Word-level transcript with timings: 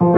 What 0.00 0.14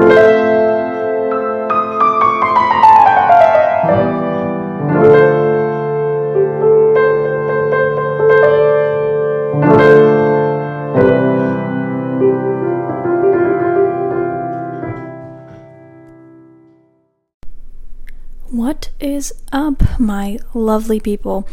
is 19.00 19.32
up, 19.50 19.98
my 19.98 20.38
lovely 20.52 21.00
people? 21.00 21.48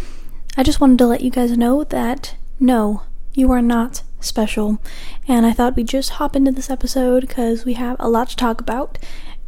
I 0.57 0.63
just 0.63 0.81
wanted 0.81 0.97
to 0.97 1.07
let 1.07 1.21
you 1.21 1.31
guys 1.31 1.57
know 1.57 1.85
that 1.85 2.35
no, 2.59 3.03
you 3.33 3.49
are 3.53 3.61
not 3.61 4.03
special. 4.19 4.81
And 5.27 5.45
I 5.45 5.51
thought 5.51 5.75
we'd 5.75 5.87
just 5.87 6.11
hop 6.11 6.35
into 6.35 6.51
this 6.51 6.69
episode 6.69 7.21
because 7.21 7.65
we 7.65 7.73
have 7.73 7.97
a 7.99 8.09
lot 8.09 8.29
to 8.29 8.35
talk 8.35 8.61
about, 8.61 8.97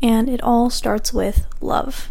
and 0.02 0.27
it 0.27 0.41
all 0.41 0.70
starts 0.70 1.13
with 1.13 1.45
love. 1.62 2.09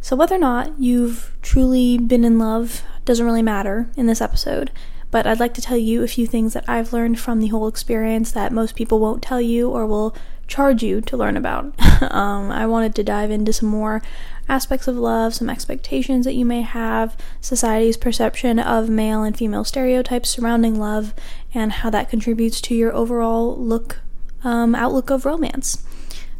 So, 0.00 0.16
whether 0.16 0.34
or 0.34 0.40
not 0.40 0.80
you've 0.80 1.36
truly 1.40 1.98
been 1.98 2.24
in 2.24 2.38
love 2.38 2.82
doesn't 3.04 3.24
really 3.24 3.42
matter 3.42 3.88
in 3.96 4.06
this 4.06 4.20
episode, 4.20 4.72
but 5.10 5.26
I'd 5.26 5.40
like 5.40 5.54
to 5.54 5.62
tell 5.62 5.76
you 5.76 6.02
a 6.02 6.08
few 6.08 6.26
things 6.26 6.54
that 6.54 6.68
I've 6.68 6.92
learned 6.92 7.20
from 7.20 7.40
the 7.40 7.48
whole 7.48 7.68
experience 7.68 8.32
that 8.32 8.52
most 8.52 8.74
people 8.74 8.98
won't 8.98 9.22
tell 9.22 9.40
you 9.40 9.70
or 9.70 9.86
will 9.86 10.14
charge 10.48 10.82
you 10.82 11.00
to 11.02 11.16
learn 11.16 11.36
about. 11.36 11.74
um, 12.12 12.50
I 12.50 12.66
wanted 12.66 12.94
to 12.96 13.04
dive 13.04 13.30
into 13.30 13.52
some 13.52 13.68
more 13.68 14.02
aspects 14.48 14.88
of 14.88 14.96
love, 14.96 15.34
some 15.34 15.50
expectations 15.50 16.24
that 16.24 16.34
you 16.34 16.44
may 16.44 16.62
have, 16.62 17.16
society's 17.40 17.96
perception 17.96 18.58
of 18.58 18.88
male 18.88 19.22
and 19.22 19.36
female 19.36 19.64
stereotypes 19.64 20.30
surrounding 20.30 20.78
love, 20.78 21.14
and 21.54 21.72
how 21.72 21.90
that 21.90 22.10
contributes 22.10 22.60
to 22.62 22.74
your 22.74 22.94
overall 22.94 23.56
look 23.56 24.00
um, 24.44 24.74
outlook 24.74 25.10
of 25.10 25.24
romance. 25.24 25.84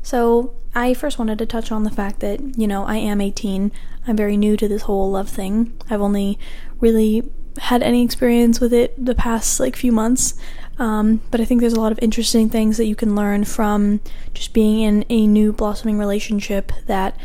So, 0.03 0.55
I 0.75 0.95
first 0.95 1.19
wanted 1.19 1.39
to 1.39 1.47
touch 1.47 1.73
on 1.73 1.83
the 1.83 1.91
fact 1.91 2.21
that, 2.21 2.59
you 2.59 2.69
know, 2.69 2.85
I 2.85 2.97
am 2.99 3.21
18. 3.21 3.73
I'm 4.07 4.17
very 4.17 4.37
new 4.37 4.57
to 4.57 4.69
this 4.69 4.83
whole 4.83 5.11
love 5.11 5.29
thing. 5.29 5.73
I've 5.91 6.01
only 6.01 6.39
really 6.79 7.29
had 7.59 7.83
any 7.83 8.05
experience 8.05 8.61
with 8.61 8.73
it 8.73 8.95
the 9.05 9.15
past 9.15 9.59
like 9.61 9.77
few 9.77 9.93
months. 9.93 10.35
Um, 10.79 11.21
but 11.31 11.41
I 11.41 11.45
think 11.45 11.61
there's 11.61 11.73
a 11.73 11.81
lot 11.81 11.93
of 11.93 11.99
interesting 12.01 12.49
things 12.49 12.77
that 12.77 12.87
you 12.87 12.95
can 12.95 13.17
learn 13.17 13.45
from 13.45 14.01
just 14.33 14.53
being 14.53 14.81
in 14.81 15.05
a 15.09 15.27
new 15.27 15.53
blossoming 15.53 15.99
relationship 15.99 16.71
that 16.87 17.19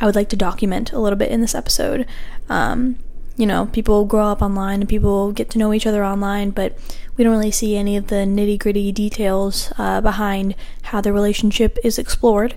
I 0.00 0.06
would 0.06 0.14
like 0.14 0.28
to 0.30 0.36
document 0.36 0.92
a 0.92 0.98
little 0.98 1.18
bit 1.18 1.30
in 1.30 1.40
this 1.40 1.54
episode. 1.54 2.06
Um, 2.48 2.98
you 3.36 3.46
know, 3.46 3.66
people 3.66 4.04
grow 4.04 4.26
up 4.26 4.40
online 4.42 4.80
and 4.80 4.88
people 4.88 5.32
get 5.32 5.50
to 5.50 5.58
know 5.58 5.72
each 5.72 5.86
other 5.86 6.04
online, 6.04 6.50
but 6.50 6.76
we 7.16 7.24
don't 7.24 7.36
really 7.36 7.50
see 7.50 7.76
any 7.76 7.96
of 7.96 8.08
the 8.08 8.16
nitty 8.16 8.58
gritty 8.58 8.92
details 8.92 9.72
uh, 9.78 10.00
behind 10.00 10.54
how 10.84 11.00
the 11.00 11.12
relationship 11.12 11.78
is 11.84 11.98
explored. 11.98 12.54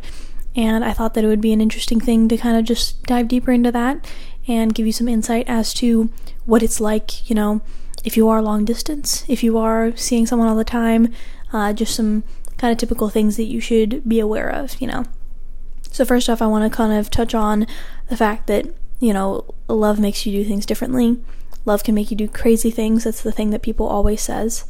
And 0.56 0.84
I 0.84 0.94
thought 0.94 1.14
that 1.14 1.24
it 1.24 1.28
would 1.28 1.42
be 1.42 1.54
an 1.54 1.62
interesting 1.62 2.00
thing 2.00 2.28
to 2.30 2.38
kind 2.38 2.58
of 2.58 2.66
just 2.66 3.04
dive 3.04 3.28
deeper 3.28 3.52
into 3.52 3.72
that 3.72 4.10
and 4.48 4.74
give 4.74 4.86
you 4.86 4.92
some 4.92 5.08
insight 5.08 5.48
as 5.48 5.74
to 5.76 6.10
what 6.46 6.64
it's 6.64 6.82
like, 6.82 7.30
you 7.30 7.36
know, 7.36 7.62
if 8.04 8.16
you 8.18 8.30
are 8.30 8.42
long 8.42 8.66
distance, 8.66 9.26
if 9.28 9.44
you 9.44 9.58
are 9.58 9.96
seeing 9.96 10.26
someone 10.26 10.48
all 10.48 10.56
the 10.56 10.64
time, 10.64 11.14
uh, 11.52 11.74
just 11.74 11.96
some 11.96 12.24
kind 12.58 12.72
of 12.72 12.78
typical 12.78 13.10
things 13.10 13.38
that 13.38 13.44
you 13.44 13.60
should 13.60 14.08
be 14.08 14.20
aware 14.20 14.50
of, 14.50 14.80
you 14.82 14.88
know. 14.88 15.06
So, 15.92 16.06
first 16.06 16.30
off, 16.30 16.42
I 16.42 16.48
want 16.48 16.70
to 16.70 16.76
kind 16.76 16.94
of 16.94 17.10
touch 17.10 17.34
on 17.34 17.66
the 18.08 18.18
fact 18.18 18.48
that, 18.48 18.68
you 19.00 19.14
know, 19.14 19.46
love 19.68 20.00
makes 20.00 20.26
you 20.26 20.32
do 20.32 20.48
things 20.48 20.66
differently. 20.66 21.20
Love 21.66 21.84
can 21.84 21.96
make 21.96 22.12
you 22.12 22.18
do 22.18 22.28
crazy 22.28 22.72
things. 22.72 23.04
That's 23.04 23.22
the 23.22 23.32
thing 23.32 23.50
that 23.50 23.62
people 23.62 23.88
always 23.88 24.22
says. 24.22 24.66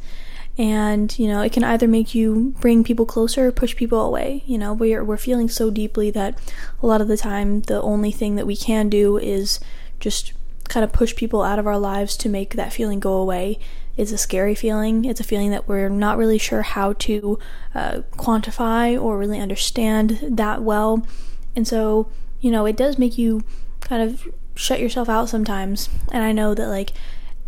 And, 0.58 1.16
you 1.18 1.28
know, 1.28 1.40
it 1.40 1.52
can 1.52 1.64
either 1.64 1.86
make 1.86 2.14
you 2.14 2.54
bring 2.60 2.84
people 2.84 3.06
closer 3.06 3.46
or 3.46 3.52
push 3.52 3.76
people 3.76 4.00
away. 4.00 4.42
You 4.46 4.58
know, 4.58 4.72
we're, 4.72 5.04
we're 5.04 5.16
feeling 5.16 5.48
so 5.48 5.70
deeply 5.70 6.10
that 6.10 6.38
a 6.82 6.86
lot 6.86 7.00
of 7.00 7.08
the 7.08 7.16
time 7.16 7.62
the 7.62 7.80
only 7.80 8.10
thing 8.10 8.34
that 8.36 8.46
we 8.46 8.56
can 8.56 8.88
do 8.88 9.16
is 9.16 9.60
just 10.00 10.32
kind 10.68 10.84
of 10.84 10.92
push 10.92 11.16
people 11.16 11.42
out 11.42 11.58
of 11.58 11.66
our 11.66 11.78
lives 11.78 12.16
to 12.16 12.28
make 12.28 12.54
that 12.54 12.72
feeling 12.72 13.00
go 13.00 13.14
away 13.14 13.58
is 14.00 14.12
a 14.12 14.18
scary 14.18 14.54
feeling. 14.54 15.04
It's 15.04 15.20
a 15.20 15.24
feeling 15.24 15.50
that 15.50 15.68
we're 15.68 15.90
not 15.90 16.16
really 16.16 16.38
sure 16.38 16.62
how 16.62 16.94
to 16.94 17.38
uh, 17.74 18.00
quantify 18.12 19.00
or 19.00 19.18
really 19.18 19.38
understand 19.38 20.18
that 20.22 20.62
well. 20.62 21.06
And 21.54 21.68
so, 21.68 22.10
you 22.40 22.50
know, 22.50 22.64
it 22.64 22.76
does 22.76 22.98
make 22.98 23.18
you 23.18 23.44
kind 23.80 24.02
of 24.02 24.26
shut 24.54 24.80
yourself 24.80 25.08
out 25.08 25.28
sometimes. 25.28 25.90
And 26.10 26.24
I 26.24 26.32
know 26.32 26.54
that, 26.54 26.68
like, 26.68 26.92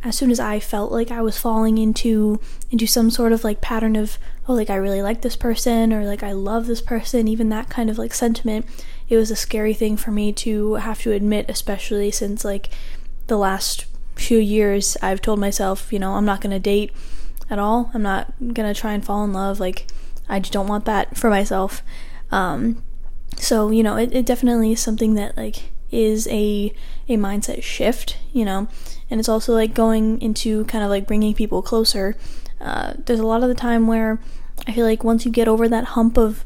as 0.05 0.17
soon 0.17 0.31
as 0.31 0.41
I 0.41 0.61
felt 0.61 0.93
like 0.93 1.11
I 1.11 1.23
was 1.23 1.39
falling 1.39 1.79
into 1.79 2.39
into 2.71 2.87
some 2.87 3.11
sort 3.11 3.33
of 3.33 3.45
like 3.45 3.61
pattern 3.61 3.95
of 3.95 4.19
oh 4.49 4.53
like 4.53 4.69
I 4.69 4.75
really 4.75 5.01
like 5.01 5.23
this 5.23 5.37
person 5.37 5.93
or 5.93 6.05
like 6.05 6.25
I 6.25 6.33
love 6.33 6.67
this 6.67 6.83
person 6.83 7.29
even 7.29 7.51
that 7.51 7.71
kind 7.71 7.89
of 7.89 7.99
like 7.99 8.13
sentiment 8.13 8.67
it 9.09 9.17
was 9.17 9.31
a 9.31 9.37
scary 9.37 9.75
thing 9.75 9.97
for 9.97 10.11
me 10.11 10.33
to 10.33 10.75
have 10.75 11.01
to 11.03 11.13
admit 11.13 11.47
especially 11.49 12.11
since 12.11 12.45
like 12.45 12.69
the 13.29 13.39
last 13.39 13.87
few 14.17 14.39
years, 14.39 14.97
I've 15.03 15.21
told 15.21 15.39
myself, 15.39 15.93
you 15.93 15.99
know, 15.99 16.15
I'm 16.15 16.25
not 16.25 16.41
going 16.41 16.53
to 16.53 16.61
date 16.61 16.93
at 17.51 17.59
all. 17.59 17.91
I'm 17.95 18.03
not 18.03 18.33
going 18.39 18.73
to 18.73 18.79
try 18.79 18.93
and 18.93 19.05
fall 19.05 19.25
in 19.25 19.33
love. 19.33 19.61
Like, 19.61 19.87
I 20.29 20.41
just 20.41 20.53
don't 20.53 20.69
want 20.69 20.85
that 20.87 21.17
for 21.17 21.31
myself. 21.31 21.83
Um, 22.31 22.83
so, 23.37 23.71
you 23.71 23.83
know, 23.83 23.97
it, 23.97 24.15
it 24.15 24.27
definitely 24.27 24.73
is 24.73 24.81
something 24.81 25.15
that, 25.15 25.37
like, 25.37 25.71
is 25.93 26.27
a 26.29 26.73
a 27.09 27.17
mindset 27.17 27.63
shift, 27.63 28.17
you 28.33 28.45
know, 28.45 28.67
and 29.11 29.21
it's 29.21 29.29
also 29.29 29.53
like 29.53 29.75
going 29.75 30.21
into 30.23 30.65
kind 30.65 30.83
of 30.83 30.91
like 30.91 31.07
bringing 31.07 31.35
people 31.35 31.63
closer. 31.63 32.17
Uh, 32.61 32.95
there's 32.97 33.21
a 33.21 33.27
lot 33.27 33.43
of 33.43 33.49
the 33.49 33.55
time 33.55 33.87
where 33.87 34.19
I 34.67 34.73
feel 34.73 34.87
like 34.87 35.05
once 35.05 35.27
you 35.27 35.31
get 35.31 35.49
over 35.49 35.69
that 35.69 35.85
hump 35.85 36.17
of, 36.17 36.45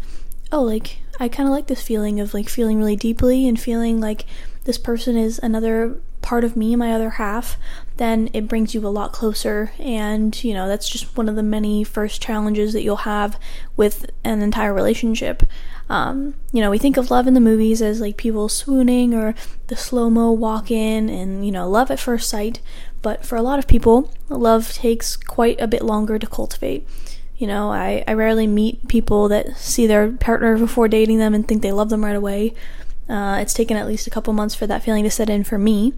oh, 0.51 0.63
like 0.63 0.99
I 1.21 1.29
kind 1.29 1.49
of 1.49 1.55
like 1.55 1.69
this 1.69 1.83
feeling 1.83 2.19
of 2.19 2.35
like 2.35 2.49
feeling 2.49 2.79
really 2.79 2.97
deeply 2.97 3.47
and 3.47 3.59
feeling 3.59 4.01
like 4.01 4.25
this 4.65 4.79
person 4.79 5.17
is 5.17 5.39
another 5.43 6.01
part 6.27 6.43
of 6.43 6.57
me, 6.57 6.75
my 6.75 6.93
other 6.93 7.11
half, 7.11 7.57
then 7.99 8.29
it 8.33 8.49
brings 8.49 8.75
you 8.75 8.85
a 8.85 8.89
lot 8.89 9.13
closer. 9.13 9.71
And, 9.79 10.43
you 10.43 10.53
know, 10.53 10.67
that's 10.67 10.89
just 10.89 11.17
one 11.17 11.29
of 11.29 11.37
the 11.37 11.43
many 11.43 11.85
first 11.85 12.21
challenges 12.21 12.73
that 12.73 12.83
you'll 12.83 12.97
have 12.97 13.39
with 13.77 14.11
an 14.25 14.43
entire 14.43 14.75
relationship. 14.75 15.45
Um, 15.89 16.35
you 16.51 16.61
know, 16.61 16.69
we 16.69 16.79
think 16.79 16.97
of 16.97 17.13
love 17.13 17.29
in 17.29 17.35
the 17.35 17.41
movies 17.41 17.81
as 17.81 18.01
like 18.01 18.17
people 18.17 18.49
swooning 18.49 19.15
or 19.15 19.37
the 19.69 19.77
slow 19.77 20.11
mo 20.11 20.33
walk 20.33 20.69
in 20.69 21.09
and, 21.09 21.47
you 21.47 21.53
know, 21.53 21.71
love 21.71 21.93
at 21.93 22.01
first 22.01 22.29
sight. 22.29 22.61
But 23.03 23.25
for 23.25 23.37
a 23.37 23.43
lot 23.43 23.61
of 23.61 23.69
people, 23.69 24.13
love 24.29 24.73
takes 24.73 25.17
quite 25.17 25.61
a 25.61 25.69
bit 25.69 25.83
longer 25.83 26.19
to 26.19 26.27
cultivate. 26.27 26.89
You 27.37 27.47
know, 27.47 27.71
I, 27.71 28.03
I 28.09 28.15
rarely 28.15 28.49
meet 28.49 28.89
people 28.89 29.29
that 29.29 29.57
see 29.57 29.87
their 29.87 30.11
partner 30.11 30.59
before 30.59 30.89
dating 30.89 31.19
them 31.19 31.35
and 31.35 31.47
think 31.47 31.63
they 31.63 31.71
love 31.71 31.91
them 31.91 32.05
right 32.05 32.17
away. 32.17 32.53
Uh, 33.09 33.39
it's 33.41 33.55
taken 33.55 33.77
at 33.77 33.87
least 33.87 34.07
a 34.07 34.11
couple 34.11 34.33
months 34.33 34.55
for 34.55 34.67
that 34.67 34.83
feeling 34.83 35.05
to 35.05 35.11
set 35.11 35.31
in 35.31 35.45
for 35.45 35.59
me. 35.59 35.95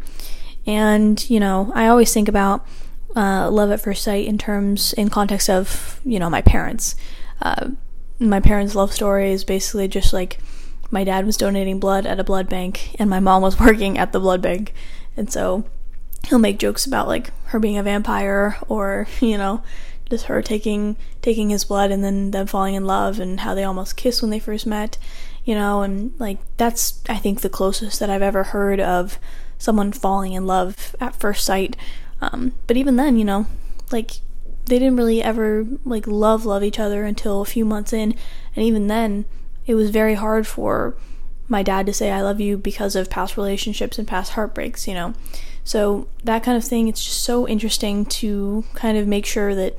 And, 0.67 1.29
you 1.31 1.41
know, 1.41 1.73
I 1.75 1.87
always 1.87 2.13
think 2.13 2.29
about 2.29 2.67
uh, 3.17 3.51
love 3.51 3.71
at 3.71 3.81
first 3.81 4.05
sight 4.05 4.27
in 4.27 4.37
terms, 4.37 4.93
in 4.93 5.09
context 5.09 5.49
of, 5.49 6.01
you 6.05 6.19
know, 6.19 6.29
my 6.29 6.43
parents. 6.43 6.95
Uh, 7.41 7.71
my 8.19 8.41
parents' 8.41 8.75
love 8.75 8.93
story 8.93 9.31
is 9.31 9.45
basically 9.45 9.89
just 9.89 10.13
like 10.13 10.39
my 10.91 11.05
dad 11.05 11.25
was 11.25 11.37
donating 11.37 11.81
blood 11.81 12.07
at 12.07 12.21
a 12.21 12.25
blood 12.25 12.49
bank 12.49 12.95
and 12.99 13.09
my 13.09 13.21
mom 13.21 13.43
was 13.43 13.59
working 13.61 13.97
at 13.99 14.13
the 14.13 14.21
blood 14.21 14.43
bank. 14.43 14.75
And 15.17 15.33
so 15.33 15.65
he'll 16.29 16.39
make 16.39 16.59
jokes 16.59 16.85
about 16.85 17.09
like 17.09 17.31
her 17.47 17.59
being 17.59 17.79
a 17.79 17.83
vampire 17.83 18.59
or, 18.69 19.07
you 19.21 19.39
know, 19.39 19.63
just 20.11 20.27
her 20.27 20.43
taking 20.43 20.97
taking 21.21 21.51
his 21.51 21.65
blood 21.65 21.91
and 21.91 22.03
then 22.03 22.31
them 22.31 22.47
falling 22.47 22.75
in 22.75 22.85
love 22.85 23.21
and 23.21 23.41
how 23.41 23.55
they 23.55 23.65
almost 23.65 23.97
kissed 23.97 24.23
when 24.23 24.31
they 24.31 24.39
first 24.39 24.67
met 24.67 24.97
you 25.49 25.55
know, 25.55 25.81
and 25.81 26.13
like 26.19 26.37
that's 26.59 27.03
I 27.09 27.17
think 27.17 27.41
the 27.41 27.49
closest 27.49 28.01
that 28.01 28.11
I've 28.11 28.21
ever 28.21 28.43
heard 28.43 28.81
of 28.81 29.19
someone 29.57 29.93
falling 29.93 30.35
in 30.35 30.47
love 30.47 30.95
at 31.01 31.17
first 31.17 31.43
sight. 31.43 31.75
Um, 32.21 32.53
but 32.67 32.77
even 32.77 32.97
then, 32.97 33.17
you 33.17 33.25
know, 33.25 33.47
like 33.91 34.21
they 34.67 34.79
didn't 34.79 34.99
really 34.99 35.23
ever 35.23 35.67
like 35.87 36.07
love 36.07 36.45
love 36.45 36.63
each 36.63 36.79
other 36.79 37.03
until 37.05 37.41
a 37.41 37.47
few 37.47 37.65
months 37.65 37.95
in, 37.95 38.15
and 38.55 38.63
even 38.67 38.89
then, 38.89 39.25
it 39.67 39.75
was 39.75 39.89
very 39.89 40.17
hard 40.17 40.47
for 40.47 40.95
my 41.49 41.63
dad 41.63 41.87
to 41.87 41.95
say 41.95 42.11
I 42.11 42.21
love 42.21 42.43
you 42.43 42.59
because 42.59 42.95
of 42.95 43.09
past 43.09 43.39
relationships 43.39 43.99
and 43.99 44.07
past 44.07 44.33
heartbreaks, 44.33 44.87
you 44.87 44.93
know. 44.93 45.15
So 45.65 46.09
that 46.25 46.43
kind 46.43 46.59
of 46.59 46.65
thing, 46.65 46.89
it's 46.89 47.03
just 47.03 47.23
so 47.23 47.49
interesting 47.49 48.05
to 48.05 48.65
kind 48.75 48.99
of 48.99 49.07
make 49.07 49.25
sure 49.25 49.55
that 49.55 49.79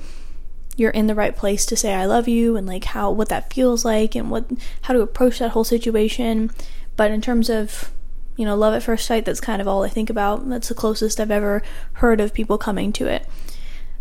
you're 0.79 0.91
in 0.91 1.07
the 1.07 1.15
right 1.15 1.35
place 1.35 1.65
to 1.67 1.75
say 1.75 1.93
I 1.93 2.05
love 2.05 2.27
you 2.27 2.55
and 2.55 2.65
like 2.65 2.85
how 2.85 3.11
what 3.11 3.29
that 3.29 3.53
feels 3.53 3.83
like 3.83 4.15
and 4.15 4.31
what 4.31 4.45
how 4.83 4.93
to 4.93 5.01
approach 5.01 5.39
that 5.39 5.51
whole 5.51 5.63
situation. 5.63 6.51
But 6.95 7.11
in 7.11 7.21
terms 7.21 7.49
of 7.49 7.91
you 8.39 8.45
know, 8.45 8.55
love 8.55 8.73
at 8.73 8.83
first 8.83 9.05
sight, 9.05 9.25
that's 9.25 9.41
kind 9.41 9.61
of 9.61 9.67
all 9.67 9.83
I 9.83 9.89
think 9.89 10.09
about. 10.09 10.47
That's 10.47 10.69
the 10.69 10.73
closest 10.73 11.19
I've 11.19 11.29
ever 11.29 11.61
heard 11.95 12.21
of 12.21 12.33
people 12.33 12.57
coming 12.57 12.93
to 12.93 13.05
it. 13.05 13.27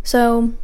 So, 0.04 0.54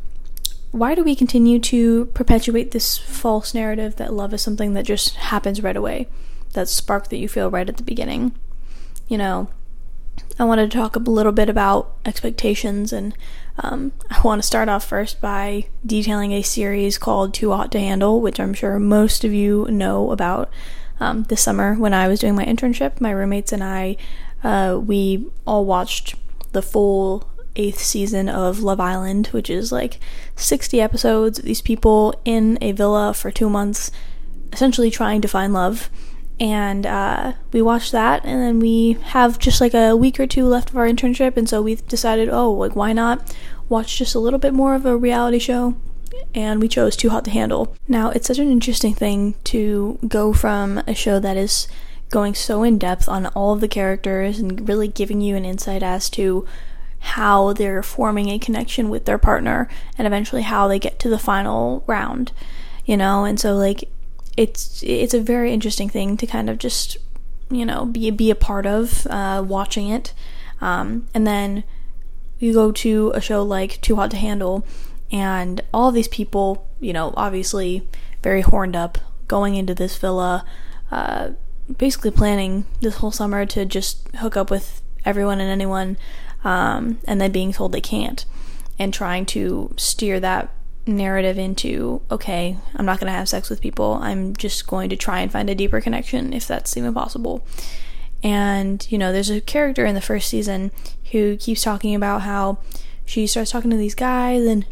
why 0.70 0.94
do 0.94 1.02
we 1.02 1.16
continue 1.16 1.58
to 1.58 2.06
perpetuate 2.14 2.70
this 2.70 2.96
false 2.96 3.52
narrative 3.52 3.96
that 3.96 4.12
love 4.12 4.32
is 4.32 4.42
something 4.42 4.74
that 4.74 4.84
just 4.84 5.16
happens 5.16 5.60
right 5.60 5.76
away? 5.76 6.06
That 6.52 6.68
spark 6.68 7.08
that 7.08 7.16
you 7.16 7.28
feel 7.28 7.50
right 7.50 7.68
at 7.68 7.76
the 7.76 7.82
beginning? 7.82 8.38
You 9.08 9.18
know, 9.18 9.48
I 10.38 10.44
wanted 10.44 10.70
to 10.70 10.78
talk 10.78 10.94
a 10.94 11.00
little 11.00 11.32
bit 11.32 11.48
about 11.48 11.96
expectations 12.04 12.92
and 12.92 13.12
Um, 13.58 13.92
I 14.10 14.20
want 14.22 14.42
to 14.42 14.46
start 14.46 14.68
off 14.68 14.84
first 14.84 15.20
by 15.20 15.66
detailing 15.86 16.32
a 16.32 16.42
series 16.42 16.98
called 16.98 17.32
Too 17.32 17.52
Hot 17.52 17.70
to 17.72 17.78
Handle, 17.78 18.20
which 18.20 18.40
I'm 18.40 18.54
sure 18.54 18.78
most 18.78 19.24
of 19.24 19.32
you 19.32 19.66
know 19.70 20.10
about. 20.10 20.50
Um, 21.00 21.24
this 21.24 21.42
summer, 21.42 21.74
when 21.74 21.92
I 21.92 22.08
was 22.08 22.20
doing 22.20 22.34
my 22.34 22.44
internship, 22.44 23.00
my 23.00 23.10
roommates 23.10 23.52
and 23.52 23.62
I, 23.62 23.96
uh, 24.42 24.80
we 24.84 25.26
all 25.46 25.64
watched 25.64 26.14
the 26.52 26.62
full 26.62 27.28
eighth 27.56 27.80
season 27.80 28.28
of 28.28 28.60
Love 28.60 28.80
Island, 28.80 29.28
which 29.28 29.50
is 29.50 29.72
like 29.72 29.98
60 30.36 30.80
episodes. 30.80 31.38
of 31.38 31.44
These 31.44 31.62
people 31.62 32.20
in 32.24 32.58
a 32.60 32.72
villa 32.72 33.14
for 33.14 33.30
two 33.30 33.48
months, 33.48 33.90
essentially 34.52 34.90
trying 34.90 35.20
to 35.20 35.28
find 35.28 35.52
love 35.52 35.90
and 36.40 36.84
uh, 36.84 37.32
we 37.52 37.62
watched 37.62 37.92
that 37.92 38.24
and 38.24 38.42
then 38.42 38.58
we 38.58 38.94
have 39.04 39.38
just 39.38 39.60
like 39.60 39.74
a 39.74 39.96
week 39.96 40.18
or 40.18 40.26
two 40.26 40.46
left 40.46 40.70
of 40.70 40.76
our 40.76 40.86
internship 40.86 41.36
and 41.36 41.48
so 41.48 41.62
we 41.62 41.76
decided 41.76 42.28
oh 42.28 42.50
like 42.50 42.74
why 42.74 42.92
not 42.92 43.34
watch 43.68 43.96
just 43.96 44.14
a 44.14 44.18
little 44.18 44.38
bit 44.38 44.52
more 44.52 44.74
of 44.74 44.86
a 44.86 44.96
reality 44.96 45.38
show? 45.38 45.74
And 46.34 46.60
we 46.60 46.68
chose 46.68 46.96
too 46.96 47.10
hot 47.10 47.24
to 47.24 47.30
handle. 47.30 47.74
Now 47.88 48.10
it's 48.10 48.26
such 48.26 48.38
an 48.38 48.50
interesting 48.50 48.94
thing 48.94 49.34
to 49.44 49.98
go 50.06 50.32
from 50.32 50.78
a 50.86 50.94
show 50.94 51.18
that 51.18 51.36
is 51.36 51.66
going 52.10 52.34
so 52.34 52.62
in 52.62 52.78
depth 52.78 53.08
on 53.08 53.26
all 53.28 53.54
of 53.54 53.60
the 53.60 53.68
characters 53.68 54.38
and 54.38 54.68
really 54.68 54.88
giving 54.88 55.20
you 55.20 55.34
an 55.36 55.44
insight 55.44 55.82
as 55.82 56.08
to 56.10 56.46
how 56.98 57.52
they're 57.52 57.82
forming 57.82 58.28
a 58.28 58.38
connection 58.38 58.88
with 58.88 59.04
their 59.04 59.18
partner 59.18 59.68
and 59.98 60.06
eventually 60.06 60.42
how 60.42 60.68
they 60.68 60.78
get 60.78 60.98
to 60.98 61.08
the 61.08 61.18
final 61.18 61.82
round 61.86 62.32
you 62.84 62.96
know? 62.96 63.24
And 63.24 63.38
so 63.38 63.54
like 63.54 63.88
it's 64.36 64.82
it's 64.82 65.14
a 65.14 65.20
very 65.20 65.52
interesting 65.52 65.88
thing 65.88 66.16
to 66.16 66.26
kind 66.26 66.50
of 66.50 66.58
just 66.58 66.96
you 67.50 67.64
know 67.64 67.86
be 67.86 68.10
be 68.10 68.30
a 68.30 68.34
part 68.34 68.66
of 68.66 69.06
uh, 69.08 69.44
watching 69.46 69.88
it, 69.88 70.12
um, 70.60 71.06
and 71.14 71.26
then 71.26 71.64
you 72.38 72.52
go 72.52 72.72
to 72.72 73.12
a 73.14 73.20
show 73.20 73.42
like 73.42 73.80
Too 73.80 73.96
Hot 73.96 74.10
to 74.10 74.16
Handle, 74.16 74.66
and 75.10 75.60
all 75.72 75.92
these 75.92 76.08
people, 76.08 76.68
you 76.80 76.92
know, 76.92 77.14
obviously 77.16 77.86
very 78.22 78.40
horned 78.40 78.76
up, 78.76 78.98
going 79.28 79.54
into 79.54 79.74
this 79.74 79.96
villa, 79.96 80.44
uh, 80.90 81.30
basically 81.78 82.10
planning 82.10 82.66
this 82.80 82.96
whole 82.96 83.12
summer 83.12 83.46
to 83.46 83.64
just 83.64 84.08
hook 84.16 84.36
up 84.36 84.50
with 84.50 84.82
everyone 85.04 85.40
and 85.40 85.50
anyone, 85.50 85.96
um, 86.42 86.98
and 87.06 87.20
then 87.20 87.30
being 87.30 87.52
told 87.52 87.72
they 87.72 87.80
can't, 87.80 88.24
and 88.78 88.92
trying 88.92 89.24
to 89.26 89.72
steer 89.76 90.18
that 90.20 90.50
narrative 90.86 91.38
into 91.38 92.02
okay, 92.10 92.56
I'm 92.76 92.86
not 92.86 93.00
going 93.00 93.12
to 93.12 93.18
have 93.18 93.28
sex 93.28 93.48
with 93.50 93.60
people. 93.60 93.98
I'm 94.02 94.34
just 94.36 94.66
going 94.66 94.90
to 94.90 94.96
try 94.96 95.20
and 95.20 95.32
find 95.32 95.48
a 95.48 95.54
deeper 95.54 95.80
connection 95.80 96.32
if 96.32 96.46
that's 96.46 96.76
even 96.76 96.94
possible. 96.94 97.46
And, 98.22 98.86
you 98.90 98.96
know, 98.96 99.12
there's 99.12 99.30
a 99.30 99.40
character 99.40 99.84
in 99.84 99.94
the 99.94 100.00
first 100.00 100.28
season 100.28 100.70
who 101.12 101.36
keeps 101.36 101.62
talking 101.62 101.94
about 101.94 102.22
how 102.22 102.58
she 103.04 103.26
starts 103.26 103.50
talking 103.50 103.70
to 103.70 103.76
these 103.76 103.94
guys 103.94 104.46
and 104.46 104.66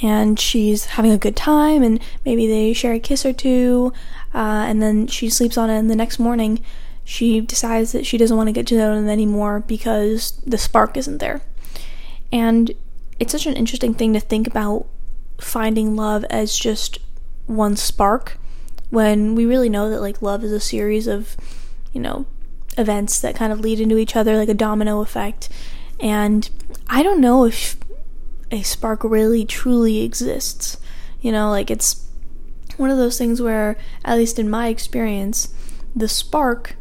and 0.00 0.38
she's 0.38 0.84
having 0.84 1.10
a 1.10 1.18
good 1.18 1.34
time 1.34 1.82
and 1.82 2.00
maybe 2.24 2.46
they 2.46 2.72
share 2.72 2.92
a 2.92 3.00
kiss 3.00 3.26
or 3.26 3.32
two 3.32 3.92
uh, 4.32 4.64
and 4.68 4.80
then 4.80 5.08
she 5.08 5.28
sleeps 5.28 5.58
on 5.58 5.70
it 5.70 5.76
and 5.76 5.90
the 5.90 5.96
next 5.96 6.20
morning 6.20 6.62
she 7.02 7.40
decides 7.40 7.90
that 7.90 8.06
she 8.06 8.16
doesn't 8.16 8.36
want 8.36 8.46
to 8.46 8.52
get 8.52 8.64
to 8.64 8.76
know 8.76 8.94
them 8.94 9.08
anymore 9.08 9.58
because 9.58 10.40
the 10.46 10.56
spark 10.56 10.96
isn't 10.96 11.18
there 11.18 11.40
and 12.30 12.70
it's 13.18 13.32
such 13.32 13.46
an 13.46 13.56
interesting 13.56 13.92
thing 13.92 14.12
to 14.12 14.20
think 14.20 14.46
about 14.46 14.86
finding 15.38 15.96
love 15.96 16.24
as 16.30 16.58
just 16.58 16.98
one 17.46 17.76
spark 17.76 18.38
when 18.90 19.34
we 19.34 19.46
really 19.46 19.68
know 19.68 19.88
that 19.90 20.00
like 20.00 20.22
love 20.22 20.42
is 20.42 20.52
a 20.52 20.60
series 20.60 21.06
of 21.06 21.36
you 21.92 22.00
know 22.00 22.26
events 22.76 23.20
that 23.20 23.34
kind 23.34 23.52
of 23.52 23.60
lead 23.60 23.80
into 23.80 23.96
each 23.98 24.16
other 24.16 24.36
like 24.36 24.48
a 24.48 24.54
domino 24.54 25.00
effect 25.00 25.48
and 26.00 26.50
i 26.88 27.02
don't 27.02 27.20
know 27.20 27.44
if 27.44 27.76
a 28.50 28.62
spark 28.62 29.02
really 29.04 29.44
truly 29.44 30.02
exists 30.02 30.78
you 31.20 31.32
know 31.32 31.50
like 31.50 31.70
it's 31.70 32.06
one 32.76 32.90
of 32.90 32.98
those 32.98 33.18
things 33.18 33.42
where 33.42 33.76
at 34.04 34.16
least 34.16 34.38
in 34.38 34.48
my 34.48 34.68
experience 34.68 35.52
the 35.94 36.08
spark 36.08 36.76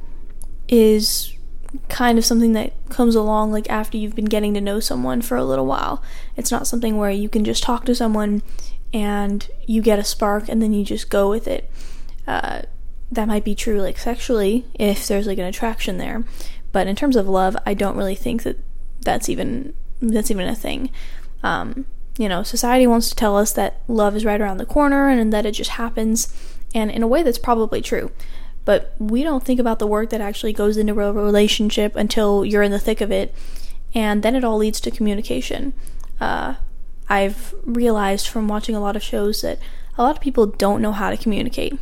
is 0.68 1.34
kind 1.90 2.18
of 2.18 2.26
something 2.26 2.54
that 2.54 2.74
comes 2.90 3.16
along 3.16 3.52
like 3.52 3.70
after 3.70 3.98
you've 3.98 4.16
been 4.16 4.26
getting 4.26 4.54
to 4.54 4.62
know 4.62 4.80
someone 4.80 5.22
for 5.22 5.38
a 5.38 5.44
little 5.44 5.66
while. 5.66 6.02
It's 6.38 6.52
not 6.52 6.68
something 6.68 6.98
where 6.98 7.10
you 7.10 7.28
can 7.28 7.44
just 7.44 7.64
talk 7.64 7.86
to 7.86 7.96
someone 7.96 8.42
and 8.94 9.50
you 9.66 9.82
get 9.82 10.00
a 10.00 10.04
spark 10.04 10.48
and 10.48 10.62
then 10.62 10.72
you 10.72 10.86
just 10.86 11.10
go 11.10 11.30
with 11.30 11.48
it. 11.48 11.70
Uh, 12.26 12.62
that 13.12 13.28
might 13.28 13.44
be 13.44 13.56
true 13.56 13.82
like 13.82 13.98
sexually 13.98 14.66
if 14.76 15.08
there's 15.08 15.28
like 15.28 15.38
an 15.38 15.46
attraction 15.46 15.98
there, 15.98 16.24
but 16.72 16.88
in 16.88 16.96
terms 16.96 17.16
of 17.16 17.28
love, 17.28 17.58
I 17.66 17.74
don't 17.74 17.98
really 17.98 18.16
think 18.16 18.44
that 18.44 18.58
that's 19.02 19.30
even 19.30 19.74
that's 20.02 20.30
even 20.30 20.48
a 20.48 20.56
thing. 20.56 20.92
Um, 21.44 21.86
you 22.18 22.30
know, 22.30 22.44
society 22.44 22.88
wants 22.88 23.10
to 23.10 23.16
tell 23.16 23.38
us 23.38 23.54
that 23.54 23.82
love 23.88 24.16
is 24.16 24.26
right 24.26 24.42
around 24.42 24.58
the 24.58 24.66
corner 24.66 25.10
and 25.10 25.34
that 25.34 25.46
it 25.46 25.52
just 25.52 25.72
happens, 25.72 26.34
and 26.76 26.92
in 26.92 27.04
a 27.04 27.08
way 27.08 27.24
that's 27.24 27.38
probably 27.38 27.82
true 27.82 28.12
but 28.68 28.94
we 29.00 29.24
don't 29.24 29.46
think 29.46 29.62
about 29.62 29.80
the 29.80 29.88
work 29.88 30.10
that 30.10 30.20
actually 30.20 30.52
goes 30.52 30.76
into 30.76 30.92
a 31.00 31.14
relationship 31.14 31.96
until 31.96 32.44
you're 32.44 32.62
in 32.62 32.74
the 32.74 32.78
thick 32.78 33.00
of 33.00 33.10
it, 33.10 33.34
and 33.96 34.24
then 34.24 34.36
it 34.36 34.44
all 34.44 34.58
leads 34.58 34.82
to 34.82 34.92
communication. 34.92 35.72
Uh, 36.20 36.56
I've 37.10 37.54
realized 37.64 38.28
from 38.28 38.48
watching 38.48 38.76
a 38.76 38.80
lot 38.80 38.96
of 38.96 39.04
shows 39.04 39.42
that 39.42 39.60
a 39.98 40.04
lot 40.04 40.16
of 40.16 40.22
people 40.22 40.46
don't 40.46 40.82
know 40.82 40.92
how 40.92 41.10
to 41.10 41.18
communicate. 41.18 41.78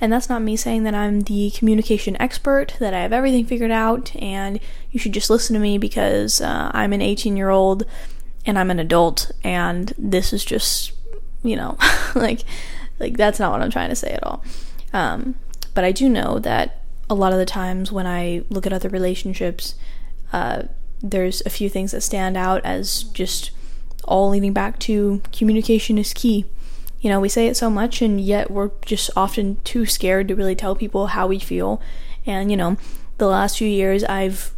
And 0.00 0.12
that's 0.12 0.28
not 0.28 0.42
me 0.42 0.56
saying 0.56 0.82
that 0.82 0.94
I'm 0.94 1.20
the 1.22 1.52
communication 1.52 2.20
expert, 2.20 2.76
that 2.80 2.92
I 2.92 3.00
have 3.00 3.12
everything 3.12 3.46
figured 3.46 3.70
out, 3.70 4.14
and 4.16 4.58
you 4.90 4.98
should 4.98 5.12
just 5.12 5.30
listen 5.30 5.54
to 5.54 5.60
me 5.60 5.78
because 5.78 6.40
uh, 6.40 6.70
I'm 6.74 6.92
an 6.92 7.00
18 7.00 7.36
year 7.36 7.50
old 7.50 7.84
and 8.44 8.58
I'm 8.58 8.70
an 8.70 8.80
adult, 8.80 9.30
and 9.44 9.92
this 9.96 10.32
is 10.32 10.44
just, 10.44 10.92
you 11.44 11.54
know, 11.54 11.78
like, 12.16 12.40
like 12.98 13.16
that's 13.16 13.38
not 13.38 13.52
what 13.52 13.62
I'm 13.62 13.70
trying 13.70 13.90
to 13.90 13.96
say 13.96 14.12
at 14.12 14.24
all. 14.24 14.42
Um, 14.92 15.36
but 15.74 15.84
I 15.84 15.92
do 15.92 16.08
know 16.08 16.40
that 16.40 16.82
a 17.08 17.14
lot 17.14 17.32
of 17.32 17.38
the 17.38 17.46
times 17.46 17.92
when 17.92 18.06
I 18.06 18.42
look 18.50 18.66
at 18.66 18.72
other 18.72 18.88
relationships, 18.88 19.76
uh, 20.32 20.64
there's 21.00 21.42
a 21.46 21.50
few 21.50 21.68
things 21.68 21.92
that 21.92 22.00
stand 22.00 22.36
out 22.36 22.64
as 22.64 23.04
just 23.04 23.52
all 24.04 24.30
leading 24.30 24.52
back 24.52 24.78
to 24.80 25.22
communication 25.32 25.98
is 25.98 26.12
key. 26.12 26.46
You 27.00 27.10
know, 27.10 27.20
we 27.20 27.28
say 27.28 27.46
it 27.48 27.56
so 27.56 27.68
much, 27.68 28.00
and 28.00 28.20
yet 28.20 28.50
we're 28.50 28.70
just 28.84 29.10
often 29.16 29.56
too 29.64 29.86
scared 29.86 30.28
to 30.28 30.36
really 30.36 30.54
tell 30.54 30.76
people 30.76 31.08
how 31.08 31.26
we 31.26 31.38
feel. 31.38 31.80
And, 32.26 32.50
you 32.50 32.56
know, 32.56 32.76
the 33.18 33.26
last 33.26 33.58
few 33.58 33.68
years 33.68 34.04
I've 34.04 34.52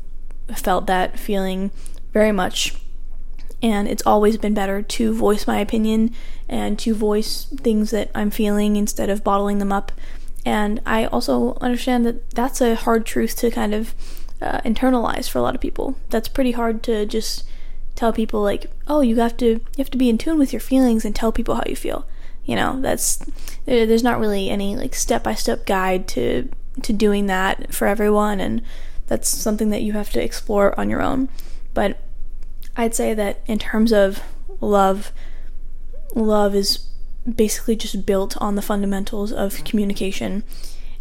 felt 0.55 0.87
that 0.87 1.19
feeling 1.19 1.71
very 2.13 2.33
much. 2.33 2.75
And 3.63 3.89
it's 3.89 4.03
always 4.05 4.37
been 4.37 4.53
better 4.53 4.83
to 4.83 5.15
voice 5.15 5.47
my 5.47 5.59
opinion 5.59 6.15
and 6.49 6.79
to 6.81 6.95
voice 6.95 7.45
things 7.57 7.91
that 7.93 8.11
I'm 8.15 8.31
feeling 8.31 8.77
instead 8.77 9.09
of 9.09 9.25
bottling 9.25 9.59
them 9.59 9.73
up 9.73 9.91
and 10.45 10.81
I 10.85 11.07
also 11.07 11.57
understand 11.61 12.05
that 12.07 12.31
that's 12.31 12.61
a 12.61 12.75
hard 12.75 13.07
truth 13.07 13.37
to 13.37 13.51
kind 13.51 13.75
of 13.75 13.95
uh, 14.43 14.61
internalize 14.61 15.29
for 15.29 15.39
a 15.39 15.43
lot 15.43 15.55
of 15.55 15.61
people. 15.61 15.97
That's 16.11 16.29
pretty 16.29 16.53
hard 16.53 16.83
to 16.85 17.07
just 17.07 17.45
tell 17.95 18.13
people 18.13 18.43
like, 18.43 18.71
"Oh, 18.87 19.01
you 19.01 19.17
have 19.17 19.37
to 19.39 19.47
you 19.47 19.61
have 19.79 19.91
to 19.91 19.99
be 19.99 20.09
in 20.09 20.19
tune 20.19 20.39
with 20.39 20.53
your 20.53 20.61
feelings 20.61 21.05
and 21.05 21.15
tell 21.15 21.33
people 21.33 21.55
how 21.55 21.65
you 21.67 21.77
feel." 21.77 22.07
You 22.45 22.57
know, 22.57 22.81
that's 22.81 23.25
there's 23.65 24.03
not 24.03 24.21
really 24.21 24.51
any 24.51 24.77
like 24.77 24.95
step-by-step 24.95 25.67
guide 25.67 26.07
to 26.09 26.49
to 26.83 26.93
doing 26.93 27.27
that 27.27 27.73
for 27.73 27.87
everyone 27.87 28.41
and 28.41 28.61
that's 29.07 29.29
something 29.29 29.71
that 29.71 29.83
you 29.83 29.93
have 29.93 30.11
to 30.11 30.23
explore 30.23 30.79
on 30.79 30.91
your 30.91 31.03
own. 31.03 31.29
But 31.73 31.99
I'd 32.77 32.95
say 32.95 33.15
that 33.15 33.41
in 33.47 33.59
terms 33.59 33.93
of 33.93 34.23
love, 34.61 35.13
love 36.15 36.55
is 36.55 36.89
basically 37.33 37.77
just 37.77 38.07
built 38.07 38.37
on 38.39 38.55
the 38.55 38.63
fundamentals 38.63 39.33
of 39.33 39.65
communication. 39.65 40.43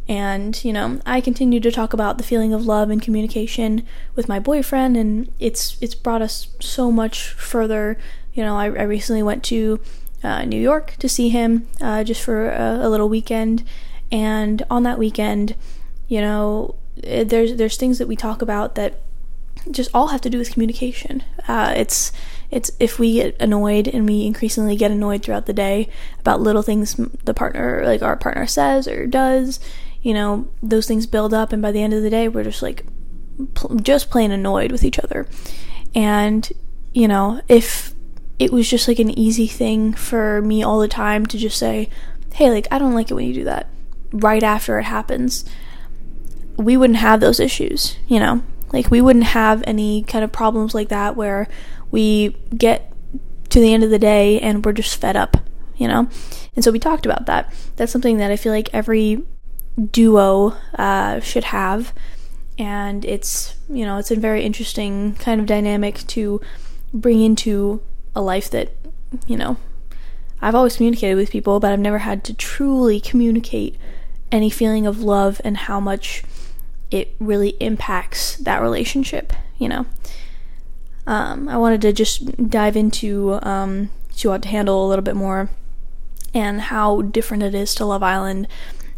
And, 0.08 0.64
you 0.66 0.74
know, 0.74 1.00
I 1.06 1.22
continue 1.22 1.60
to 1.62 1.72
talk 1.72 1.94
about 1.94 2.18
the 2.18 2.24
feeling 2.24 2.54
of 2.54 2.66
love 2.66 2.90
and 2.90 3.02
communication 3.02 3.86
with 4.16 4.28
my 4.28 4.38
boyfriend 4.38 4.98
and 4.98 5.32
it's 5.40 5.78
it's 5.80 5.96
brought 5.96 6.22
us 6.22 6.48
so 6.60 6.92
much 6.92 7.30
further. 7.30 7.98
You 8.34 8.44
know, 8.44 8.58
I, 8.58 8.66
I 8.66 8.84
recently 8.84 9.24
went 9.24 9.44
to 9.46 9.80
uh, 10.24 10.46
New 10.46 10.60
York 10.60 10.96
to 11.00 11.10
see 11.10 11.30
him 11.30 11.68
uh, 11.82 12.04
just 12.04 12.22
for 12.22 12.50
a, 12.50 12.80
a, 12.82 12.90
little 12.90 13.10
weekend, 13.10 13.64
and 14.12 14.64
on 14.70 14.84
that 14.84 14.98
weekend, 14.98 15.56
you 16.08 16.22
know, 16.22 16.76
eh, 17.04 17.24
there's 17.24 17.56
there's 17.56 17.78
things 17.78 17.98
that 17.98 18.08
we 18.08 18.16
talk 18.16 18.42
about 18.42 18.76
that 18.76 19.02
just 19.70 19.90
all 19.94 20.08
have 20.08 20.22
to 20.22 20.30
do 20.30 20.38
with 20.38 20.52
communication. 20.52 21.24
Uh, 21.48 21.74
it's 21.76 22.12
it's 22.52 22.72
if 22.80 23.00
we 23.00 23.16
get 23.16 23.42
annoyed 23.42 23.88
and 23.88 24.08
we 24.08 24.26
increasingly 24.26 24.76
get 24.76 24.92
annoyed 24.92 25.24
throughout 25.24 25.46
the 25.46 25.54
day 25.54 25.90
about 26.20 26.40
little 26.40 26.62
things 26.62 26.96
the 27.24 27.34
partner 27.34 27.82
like 27.86 28.02
our 28.02 28.16
partner 28.16 28.46
says 28.46 28.88
or 28.88 29.08
does 29.08 29.60
you 30.04 30.14
know 30.14 30.48
those 30.62 30.88
things 30.88 31.08
build 31.08 31.34
up 31.34 31.52
and 31.52 31.62
by 31.62 31.72
the 31.72 31.82
end 31.82 31.94
of 31.94 32.04
the 32.04 32.10
day 32.10 32.28
we're 32.28 32.44
just 32.44 32.62
like 32.62 32.86
pl- 33.56 33.76
just 33.78 34.12
plain 34.12 34.32
annoyed 34.32 34.72
with 34.72 34.84
each 34.84 35.00
other 35.00 35.28
and 35.96 36.52
you 36.94 37.08
know 37.08 37.42
if 37.48 37.94
it 38.38 38.52
was 38.52 38.70
just 38.70 38.88
like 38.88 39.00
an 39.00 39.18
easy 39.18 39.48
thing 39.48 39.94
for 39.94 40.42
me 40.42 40.62
all 40.62 40.80
the 40.80 40.88
time 40.88 41.26
to 41.26 41.38
just 41.38 41.58
say 41.58 41.90
hey 42.36 42.52
like 42.52 42.68
i 42.70 42.78
don't 42.78 42.94
like 42.94 43.10
it 43.10 43.16
when 43.16 43.26
you 43.26 43.34
do 43.34 43.44
that 43.44 43.68
right 44.12 44.44
after 44.44 44.78
it 44.78 44.84
happens 44.84 45.44
we 46.58 46.78
wouldn't 46.78 47.00
have 47.00 47.20
those 47.20 47.40
issues 47.40 47.98
you 48.08 48.20
know 48.20 48.44
like 48.74 48.90
we 48.90 49.02
wouldn't 49.02 49.26
have 49.26 49.64
any 49.66 50.04
kind 50.04 50.24
of 50.24 50.32
problems 50.32 50.76
like 50.76 50.90
that 50.90 51.16
where 51.16 51.48
we 51.92 52.36
get 52.58 52.92
to 53.50 53.60
the 53.60 53.72
end 53.72 53.84
of 53.84 53.92
the 53.92 54.00
day 54.00 54.40
and 54.40 54.66
we're 54.66 54.74
just 54.74 55.00
fed 55.00 55.16
up, 55.16 55.38
you 55.78 55.88
know? 55.88 56.10
And 56.56 56.66
so 56.66 56.72
we 56.72 56.80
talked 56.80 57.06
about 57.06 57.28
that. 57.28 57.54
That's 57.76 57.92
something 57.92 58.18
that 58.18 58.32
I 58.32 58.36
feel 58.36 58.52
like 58.52 58.68
every 58.74 59.24
duo 59.92 60.56
uh, 60.78 61.20
should 61.20 61.46
have. 61.46 61.94
And 62.58 63.04
it's, 63.06 63.56
you 63.70 63.86
know, 63.86 63.98
it's 63.98 64.12
a 64.12 64.16
very 64.16 64.44
interesting 64.44 65.16
kind 65.16 65.42
of 65.42 65.48
dynamic 65.48 66.06
to 66.08 66.40
bring 66.94 67.22
into 67.22 67.82
a 68.16 68.22
life 68.22 68.50
that, 68.52 68.72
you 69.26 69.36
know, 69.36 69.58
I've 70.42 70.56
always 70.56 70.76
communicated 70.76 71.16
with 71.16 71.32
people, 71.32 71.60
but 71.60 71.72
I've 71.72 71.80
never 71.80 72.00
had 72.00 72.24
to 72.26 72.34
truly 72.34 73.00
communicate 73.00 73.78
any 74.32 74.50
feeling 74.50 74.86
of 74.86 75.02
love 75.02 75.40
and 75.44 75.58
how 75.58 75.80
much 75.80 76.24
it 76.92 77.16
really 77.20 77.50
impacts 77.60 78.36
that 78.38 78.62
relationship, 78.62 79.34
you 79.58 79.70
know. 79.70 79.86
Um, 81.08 81.50
I 81.50 81.58
wanted 81.58 81.82
to 81.82 81.94
just 81.94 82.50
dive 82.50 82.78
into 82.78 83.40
um, 83.42 83.90
Hot 84.22 84.44
to 84.44 84.48
Handle 84.50 84.86
a 84.86 84.88
little 84.88 85.04
bit 85.04 85.16
more 85.16 85.50
and 86.34 86.62
how 86.62 87.02
different 87.02 87.44
it 87.44 87.56
is 87.56 87.74
to 87.76 87.86
Love 87.86 88.04
Island. 88.04 88.48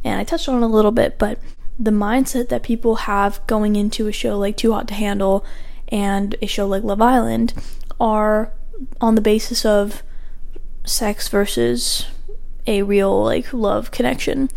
And 0.06 0.20
I 0.20 0.24
touched 0.24 0.48
on 0.48 0.62
it 0.62 0.66
a 0.66 0.70
little 0.70 0.92
bit, 0.92 1.18
but 1.18 1.40
the 1.78 1.92
mindset 1.92 2.48
that 2.50 2.64
people 2.64 2.96
have 2.96 3.46
going 3.48 3.76
into 3.76 4.08
a 4.08 4.14
show 4.14 4.38
like 4.38 4.56
Too 4.56 4.72
Hot 4.72 4.88
to 4.88 4.94
Handle 4.94 5.44
and 5.90 6.36
a 6.42 6.46
show 6.46 6.68
like 6.68 6.84
Love 6.84 7.02
Island 7.02 7.54
are 8.00 8.54
on 9.02 9.16
the 9.16 9.22
basis 9.22 9.66
of 9.66 10.04
sex 10.86 11.28
versus 11.28 12.06
a 12.68 12.84
real 12.84 13.24
like 13.24 13.52
love 13.52 13.92
connection. 13.92 14.50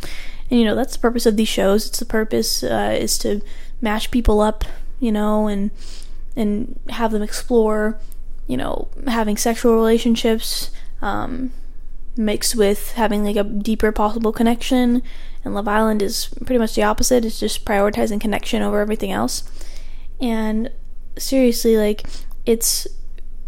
And 0.50 0.60
you 0.60 0.64
know, 0.64 0.74
that's 0.74 0.94
the 0.94 1.00
purpose 1.00 1.26
of 1.26 1.36
these 1.36 1.48
shows. 1.48 1.86
It's 1.86 1.98
the 1.98 2.04
purpose 2.04 2.62
uh, 2.62 2.96
is 2.98 3.18
to 3.18 3.40
match 3.80 4.10
people 4.10 4.40
up, 4.40 4.64
you 5.00 5.12
know, 5.12 5.46
and 5.48 5.70
and 6.36 6.78
have 6.90 7.10
them 7.10 7.22
explore, 7.22 7.98
you 8.46 8.56
know, 8.56 8.88
having 9.06 9.36
sexual 9.36 9.74
relationships 9.74 10.70
um, 11.02 11.52
mixed 12.16 12.54
with 12.54 12.92
having 12.92 13.24
like 13.24 13.36
a 13.36 13.44
deeper 13.44 13.92
possible 13.92 14.32
connection. 14.32 15.02
And 15.44 15.54
Love 15.54 15.68
Island 15.68 16.02
is 16.02 16.28
pretty 16.44 16.58
much 16.58 16.74
the 16.74 16.82
opposite. 16.82 17.24
It's 17.24 17.40
just 17.40 17.64
prioritizing 17.64 18.20
connection 18.20 18.62
over 18.62 18.80
everything 18.80 19.12
else. 19.12 19.44
And 20.20 20.70
seriously, 21.16 21.76
like 21.76 22.06
it's 22.44 22.86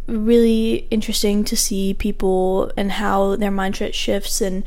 really 0.07 0.89
interesting 0.91 1.45
to 1.45 1.57
see 1.57 1.95
people 1.95 2.73
and 2.77 2.93
how 2.93 3.37
their 3.37 3.51
mindset 3.51 3.95
shifts 3.95 4.41
and 4.41 4.65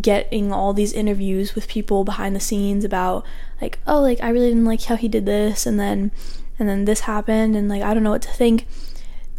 getting 0.00 0.52
all 0.52 0.72
these 0.72 0.92
interviews 0.92 1.54
with 1.54 1.68
people 1.68 2.04
behind 2.04 2.34
the 2.34 2.40
scenes 2.40 2.84
about 2.84 3.24
like 3.60 3.78
oh 3.86 4.00
like 4.00 4.20
I 4.22 4.28
really 4.30 4.48
didn't 4.48 4.64
like 4.64 4.82
how 4.84 4.96
he 4.96 5.08
did 5.08 5.26
this 5.26 5.66
and 5.66 5.78
then 5.78 6.10
and 6.58 6.68
then 6.68 6.84
this 6.84 7.00
happened 7.00 7.56
and 7.56 7.68
like 7.68 7.82
I 7.82 7.94
don't 7.94 8.02
know 8.02 8.10
what 8.10 8.22
to 8.22 8.30
think 8.30 8.66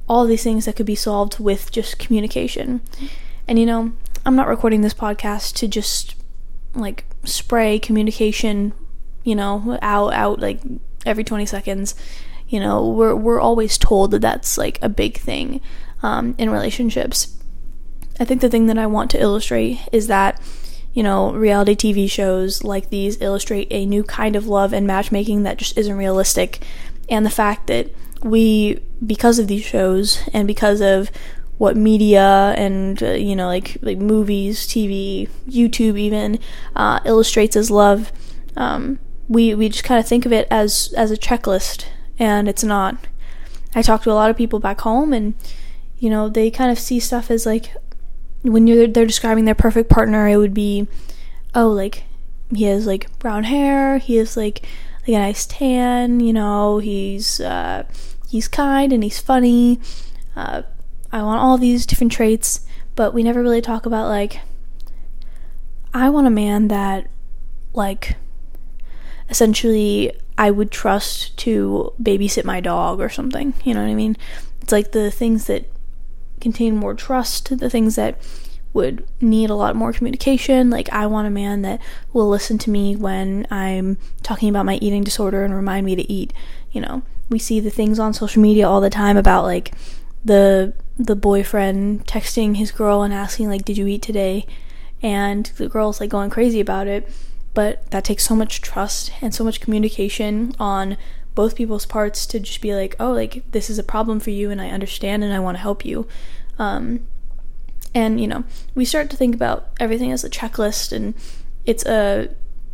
all 0.08 0.25
these 0.25 0.44
things 0.44 0.65
that 0.65 0.75
could 0.75 0.86
be 0.86 0.96
solved 0.96 1.39
with 1.39 1.72
just 1.72 2.00
communication 2.00 2.82
and 3.48 3.60
you 3.60 3.65
know 3.65 3.94
I'm 4.25 4.36
not 4.36 4.48
recording 4.48 4.82
this 4.82 4.94
podcast 4.94 5.53
to 5.55 5.67
just 5.67 6.15
like 6.74 7.05
spray 7.25 7.79
communication 7.79 8.74
you 9.24 9.36
know 9.36 9.77
out 9.82 10.13
out 10.13 10.39
like 10.39 10.62
every 11.05 11.24
20 11.24 11.46
seconds 11.46 11.96
you 12.48 12.60
know 12.60 12.88
we're 12.88 13.15
we're 13.15 13.39
always 13.39 13.77
told 13.77 14.12
that 14.12 14.22
that's 14.22 14.58
like 14.58 14.79
a 14.82 14.89
big 14.89 15.17
thing 15.17 15.62
um, 16.03 16.36
in 16.38 16.50
relationships 16.50 17.36
I 18.20 18.25
think 18.25 18.41
the 18.41 18.50
thing 18.50 18.67
that 18.67 18.77
I 18.77 18.88
want 18.88 19.12
to 19.12 19.20
illustrate 19.20 19.79
is 19.91 20.08
that, 20.08 20.41
you 20.94 21.03
know, 21.03 21.34
reality 21.34 21.75
TV 21.75 22.10
shows 22.10 22.63
like 22.63 22.89
these 22.89 23.22
illustrate 23.22 23.67
a 23.72 23.86
new 23.86 24.03
kind 24.03 24.36
of 24.36 24.48
love 24.48 24.74
and 24.74 24.88
matchmaking 24.88 25.44
that 25.44 25.58
just 25.58 25.77
isn't 25.77 25.98
realistic. 25.98 26.63
And 27.10 27.25
the 27.25 27.32
fact 27.32 27.67
that 27.67 27.94
we, 28.24 28.79
because 29.05 29.38
of 29.38 29.48
these 29.48 29.63
shows 29.63 30.22
and 30.34 30.48
because 30.48 30.82
of 30.82 31.12
what 31.57 31.77
media 31.77 32.53
and 32.57 33.01
uh, 33.01 33.12
you 33.12 33.35
know 33.35 33.47
like 33.47 33.77
like 33.81 33.97
movies, 33.97 34.67
TV, 34.67 35.29
YouTube 35.47 35.97
even 35.97 36.39
uh, 36.75 37.00
illustrates 37.05 37.55
as 37.55 37.71
love, 37.71 38.12
um, 38.55 39.00
we 39.27 39.55
we 39.55 39.69
just 39.69 39.83
kind 39.83 40.00
of 40.00 40.07
think 40.07 40.25
of 40.25 40.33
it 40.33 40.47
as 40.51 40.93
as 40.97 41.12
a 41.12 41.17
checklist, 41.17 41.85
and 42.19 42.47
it's 42.47 42.63
not. 42.63 43.07
I 43.74 43.81
talk 43.81 44.03
to 44.03 44.12
a 44.12 44.13
lot 44.13 44.29
of 44.29 44.38
people 44.38 44.59
back 44.59 44.81
home, 44.81 45.13
and 45.13 45.35
you 45.97 46.09
know 46.09 46.29
they 46.29 46.51
kind 46.51 46.71
of 46.71 46.79
see 46.79 47.00
stuff 47.00 47.31
as 47.31 47.45
like 47.45 47.74
when 48.43 48.67
you're 48.67 48.88
they're 48.88 49.05
describing 49.05 49.45
their 49.45 49.55
perfect 49.55 49.89
partner, 49.89 50.27
it 50.27 50.38
would 50.38 50.53
be, 50.53 50.88
oh, 51.53 51.69
like 51.69 52.03
he 52.53 52.65
has 52.65 52.85
like 52.85 53.17
brown 53.19 53.45
hair, 53.45 53.97
he 53.97 54.17
has 54.17 54.38
like 54.38 54.65
like 55.07 55.15
a 55.15 55.19
nice 55.19 55.45
tan, 55.45 56.19
you 56.19 56.33
know, 56.33 56.79
he's 56.79 57.39
uh, 57.39 57.83
he's 58.27 58.47
kind 58.47 58.93
and 58.93 59.03
he's 59.03 59.19
funny. 59.19 59.79
Uh, 60.35 60.63
I 61.15 61.24
want 61.24 61.39
all 61.39 61.57
these 61.57 61.86
different 61.86 62.12
traits, 62.12 62.65
but 62.95 63.13
we 63.13 63.24
never 63.24 63.41
really 63.41 63.62
talk 63.62 63.86
about 63.86 64.10
like 64.10 64.41
I 65.93 66.10
want 66.10 66.27
a 66.27 66.29
man 66.29 66.67
that 66.67 67.10
like 67.74 68.17
essentially 69.29 70.12
I 70.38 70.51
would 70.51 70.72
trust 70.72 71.38
to 71.38 71.93
babysit 72.03 72.43
my 72.43 72.60
dog 72.60 73.00
or 73.00 73.07
something. 73.07 73.53
You 73.63 73.74
know 73.74 73.81
what 73.81 73.89
I 73.89 73.95
mean? 73.95 74.17
It's 74.62 74.74
like 74.74 74.91
the 74.91 75.10
things 75.10 75.45
that 75.45 75.72
contain 76.41 76.75
more 76.75 76.93
trust, 76.93 77.60
the 77.60 77.69
things 77.69 77.95
that 77.95 78.22
would 78.74 79.07
need 79.22 79.50
a 79.50 79.55
lot 79.55 79.74
more 79.74 79.93
communication. 79.93 80.69
Like, 80.69 80.91
I 80.91 81.07
want 81.07 81.27
a 81.27 81.31
man 81.31 81.62
that 81.62 81.81
will 82.12 82.27
listen 82.27 82.57
to 82.57 82.69
me 82.69 82.98
when 82.98 83.48
I'm 83.50 83.98
talking 84.22 84.50
about 84.50 84.65
my 84.65 84.75
eating 84.81 85.05
disorder 85.05 85.45
and 85.45 85.55
remind 85.55 85.86
me 85.86 85.95
to 85.95 86.12
eat. 86.12 86.34
You 86.74 86.81
know, 86.81 87.03
we 87.29 87.39
see 87.39 87.62
the 87.62 87.69
things 87.69 88.00
on 88.00 88.13
social 88.13 88.41
media 88.41 88.67
all 88.67 88.81
the 88.81 88.89
time 88.89 89.15
about 89.15 89.45
like 89.45 89.72
the 90.25 90.74
the 90.97 91.15
boyfriend 91.15 92.05
texting 92.05 92.57
his 92.57 92.71
girl 92.71 93.03
and 93.03 93.13
asking 93.13 93.49
like, 93.49 93.65
"Did 93.65 93.77
you 93.77 93.87
eat 93.87 94.01
today?" 94.01 94.45
and 95.01 95.45
the 95.57 95.69
girl's 95.69 95.99
like 95.99 96.09
going 96.09 96.29
crazy 96.31 96.59
about 96.59 96.87
it. 96.87 97.07
But 97.53 97.89
that 97.91 98.03
takes 98.03 98.25
so 98.25 98.35
much 98.35 98.61
trust 98.61 99.11
and 99.21 99.33
so 99.33 99.43
much 99.43 99.61
communication 99.61 100.53
on 100.59 100.97
both 101.35 101.55
people's 101.55 101.85
parts 101.85 102.25
to 102.27 102.39
just 102.39 102.59
be 102.59 102.73
like, 102.73 102.95
oh, 102.99 103.11
like 103.11 103.49
this 103.51 103.69
is 103.69 103.77
a 103.77 103.83
problem 103.83 104.19
for 104.19 104.31
you, 104.31 104.49
and 104.49 104.59
I 104.59 104.69
understand, 104.69 105.23
and 105.23 105.33
I 105.33 105.39
want 105.39 105.57
to 105.57 105.61
help 105.61 105.85
you. 105.85 106.07
Um, 106.57 107.07
and 107.93 108.19
you 108.19 108.27
know, 108.27 108.43
we 108.73 108.83
start 108.83 109.09
to 109.11 109.17
think 109.17 109.35
about 109.35 109.69
everything 109.79 110.11
as 110.11 110.23
a 110.23 110.29
checklist, 110.29 110.91
and 110.91 111.13
it's 111.65 111.85
a 111.85 112.29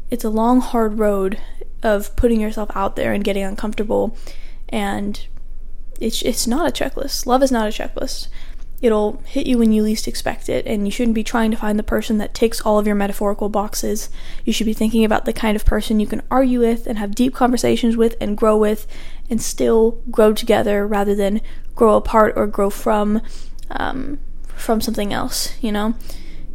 it's 0.09 0.23
a 0.23 0.29
long, 0.29 0.61
hard 0.61 0.97
road 0.97 1.39
of 1.83 2.15
putting 2.15 2.39
yourself 2.39 2.69
out 2.75 2.95
there 2.95 3.13
and 3.13 3.23
getting 3.23 3.43
uncomfortable, 3.43 4.17
and 4.69 5.27
it's 6.01 6.21
it's 6.21 6.47
not 6.47 6.67
a 6.67 6.83
checklist. 6.83 7.25
Love 7.25 7.43
is 7.43 7.51
not 7.51 7.67
a 7.67 7.71
checklist 7.71 8.27
it'll 8.81 9.21
hit 9.25 9.45
you 9.45 9.57
when 9.57 9.71
you 9.71 9.83
least 9.83 10.07
expect 10.07 10.49
it, 10.49 10.65
and 10.65 10.87
you 10.87 10.91
shouldn't 10.91 11.15
be 11.15 11.23
trying 11.23 11.51
to 11.51 11.57
find 11.57 11.77
the 11.77 11.83
person 11.83 12.17
that 12.17 12.33
ticks 12.33 12.61
all 12.61 12.79
of 12.79 12.87
your 12.87 12.95
metaphorical 12.95 13.47
boxes. 13.47 14.09
You 14.43 14.51
should 14.51 14.65
be 14.65 14.73
thinking 14.73 15.05
about 15.05 15.25
the 15.25 15.33
kind 15.33 15.55
of 15.55 15.65
person 15.65 15.99
you 15.99 16.07
can 16.07 16.23
argue 16.31 16.59
with 16.59 16.87
and 16.87 16.97
have 16.97 17.13
deep 17.13 17.33
conversations 17.33 17.95
with 17.95 18.15
and 18.19 18.37
grow 18.37 18.57
with, 18.57 18.87
and 19.29 19.41
still 19.41 20.01
grow 20.09 20.33
together 20.33 20.85
rather 20.85 21.13
than 21.13 21.41
grow 21.75 21.95
apart 21.95 22.33
or 22.35 22.47
grow 22.47 22.69
from 22.69 23.21
um, 23.69 24.19
from 24.47 24.81
something 24.81 25.13
else. 25.13 25.53
You 25.61 25.71
know, 25.71 25.93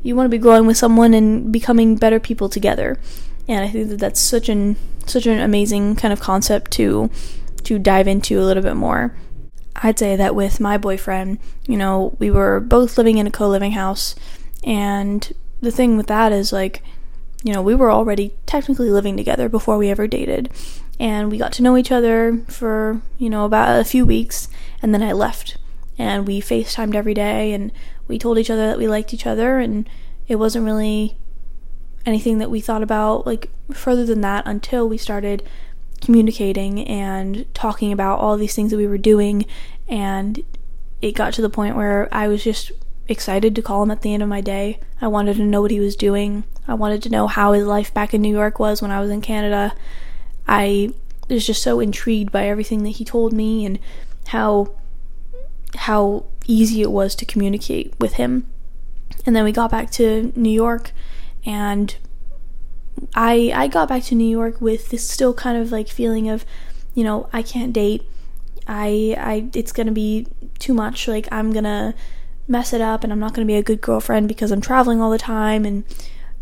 you 0.02 0.16
want 0.16 0.26
to 0.26 0.36
be 0.36 0.42
growing 0.42 0.66
with 0.66 0.76
someone 0.76 1.14
and 1.14 1.52
becoming 1.52 1.96
better 1.96 2.18
people 2.18 2.48
together, 2.48 2.98
and 3.46 3.64
I 3.64 3.68
think 3.68 3.88
that 3.90 4.00
that's 4.00 4.20
such 4.20 4.48
an 4.48 4.76
such 5.06 5.26
an 5.26 5.38
amazing 5.38 5.94
kind 5.94 6.12
of 6.12 6.18
concept 6.20 6.72
to 6.72 7.08
to 7.62 7.78
dive 7.78 8.08
into 8.08 8.40
a 8.40 8.44
little 8.44 8.64
bit 8.64 8.74
more. 8.74 9.16
I'd 9.82 9.98
say 9.98 10.16
that 10.16 10.34
with 10.34 10.60
my 10.60 10.78
boyfriend, 10.78 11.38
you 11.66 11.76
know, 11.76 12.16
we 12.18 12.30
were 12.30 12.60
both 12.60 12.98
living 12.98 13.18
in 13.18 13.26
a 13.26 13.30
co 13.30 13.48
living 13.48 13.72
house. 13.72 14.14
And 14.64 15.32
the 15.60 15.70
thing 15.70 15.96
with 15.96 16.06
that 16.08 16.32
is, 16.32 16.52
like, 16.52 16.82
you 17.42 17.52
know, 17.52 17.62
we 17.62 17.74
were 17.74 17.90
already 17.90 18.34
technically 18.46 18.90
living 18.90 19.16
together 19.16 19.48
before 19.48 19.78
we 19.78 19.90
ever 19.90 20.06
dated. 20.06 20.50
And 20.98 21.30
we 21.30 21.38
got 21.38 21.52
to 21.54 21.62
know 21.62 21.76
each 21.76 21.92
other 21.92 22.38
for, 22.48 23.02
you 23.18 23.28
know, 23.28 23.44
about 23.44 23.78
a 23.78 23.84
few 23.84 24.06
weeks. 24.06 24.48
And 24.82 24.94
then 24.94 25.02
I 25.02 25.12
left. 25.12 25.58
And 25.98 26.26
we 26.26 26.40
FaceTimed 26.40 26.94
every 26.94 27.14
day. 27.14 27.52
And 27.52 27.70
we 28.08 28.18
told 28.18 28.38
each 28.38 28.50
other 28.50 28.66
that 28.66 28.78
we 28.78 28.88
liked 28.88 29.12
each 29.12 29.26
other. 29.26 29.58
And 29.58 29.88
it 30.26 30.36
wasn't 30.36 30.64
really 30.64 31.16
anything 32.04 32.38
that 32.38 32.50
we 32.50 32.60
thought 32.60 32.82
about, 32.82 33.26
like, 33.26 33.50
further 33.72 34.04
than 34.04 34.20
that 34.22 34.46
until 34.46 34.88
we 34.88 34.96
started 34.96 35.42
communicating 36.00 36.86
and 36.86 37.52
talking 37.54 37.92
about 37.92 38.18
all 38.18 38.36
these 38.36 38.54
things 38.54 38.70
that 38.70 38.76
we 38.76 38.86
were 38.86 38.98
doing 38.98 39.46
and 39.88 40.42
it 41.00 41.12
got 41.12 41.32
to 41.34 41.42
the 41.42 41.50
point 41.50 41.76
where 41.76 42.08
I 42.12 42.28
was 42.28 42.42
just 42.42 42.72
excited 43.08 43.54
to 43.54 43.62
call 43.62 43.82
him 43.82 43.90
at 43.90 44.02
the 44.02 44.12
end 44.12 44.22
of 44.22 44.28
my 44.28 44.40
day. 44.40 44.80
I 45.00 45.08
wanted 45.08 45.36
to 45.36 45.42
know 45.42 45.62
what 45.62 45.70
he 45.70 45.80
was 45.80 45.96
doing. 45.96 46.44
I 46.66 46.74
wanted 46.74 47.02
to 47.04 47.10
know 47.10 47.26
how 47.26 47.52
his 47.52 47.66
life 47.66 47.92
back 47.94 48.14
in 48.14 48.22
New 48.22 48.34
York 48.34 48.58
was 48.58 48.82
when 48.82 48.90
I 48.90 49.00
was 49.00 49.10
in 49.10 49.20
Canada. 49.20 49.74
I 50.48 50.92
was 51.28 51.46
just 51.46 51.62
so 51.62 51.80
intrigued 51.80 52.32
by 52.32 52.46
everything 52.46 52.82
that 52.82 52.90
he 52.90 53.04
told 53.04 53.32
me 53.32 53.64
and 53.64 53.78
how 54.28 54.72
how 55.76 56.24
easy 56.46 56.80
it 56.80 56.90
was 56.90 57.14
to 57.16 57.24
communicate 57.24 57.94
with 58.00 58.14
him. 58.14 58.46
And 59.24 59.34
then 59.34 59.44
we 59.44 59.52
got 59.52 59.70
back 59.70 59.90
to 59.92 60.32
New 60.34 60.50
York 60.50 60.92
and 61.44 61.94
I 63.14 63.52
I 63.54 63.68
got 63.68 63.88
back 63.88 64.04
to 64.04 64.14
New 64.14 64.28
York 64.28 64.60
with 64.60 64.90
this 64.90 65.08
still 65.08 65.34
kind 65.34 65.58
of 65.58 65.72
like 65.72 65.88
feeling 65.88 66.28
of, 66.28 66.44
you 66.94 67.04
know, 67.04 67.28
I 67.32 67.42
can't 67.42 67.72
date. 67.72 68.02
I 68.66 69.16
I 69.18 69.48
it's 69.54 69.72
going 69.72 69.86
to 69.86 69.92
be 69.92 70.26
too 70.58 70.74
much 70.74 71.08
like 71.08 71.28
I'm 71.30 71.52
going 71.52 71.64
to 71.64 71.94
mess 72.48 72.72
it 72.72 72.80
up 72.80 73.04
and 73.04 73.12
I'm 73.12 73.18
not 73.18 73.34
going 73.34 73.46
to 73.46 73.50
be 73.50 73.56
a 73.56 73.62
good 73.62 73.80
girlfriend 73.80 74.28
because 74.28 74.50
I'm 74.50 74.60
traveling 74.60 75.00
all 75.00 75.10
the 75.10 75.18
time 75.18 75.64
and 75.64 75.84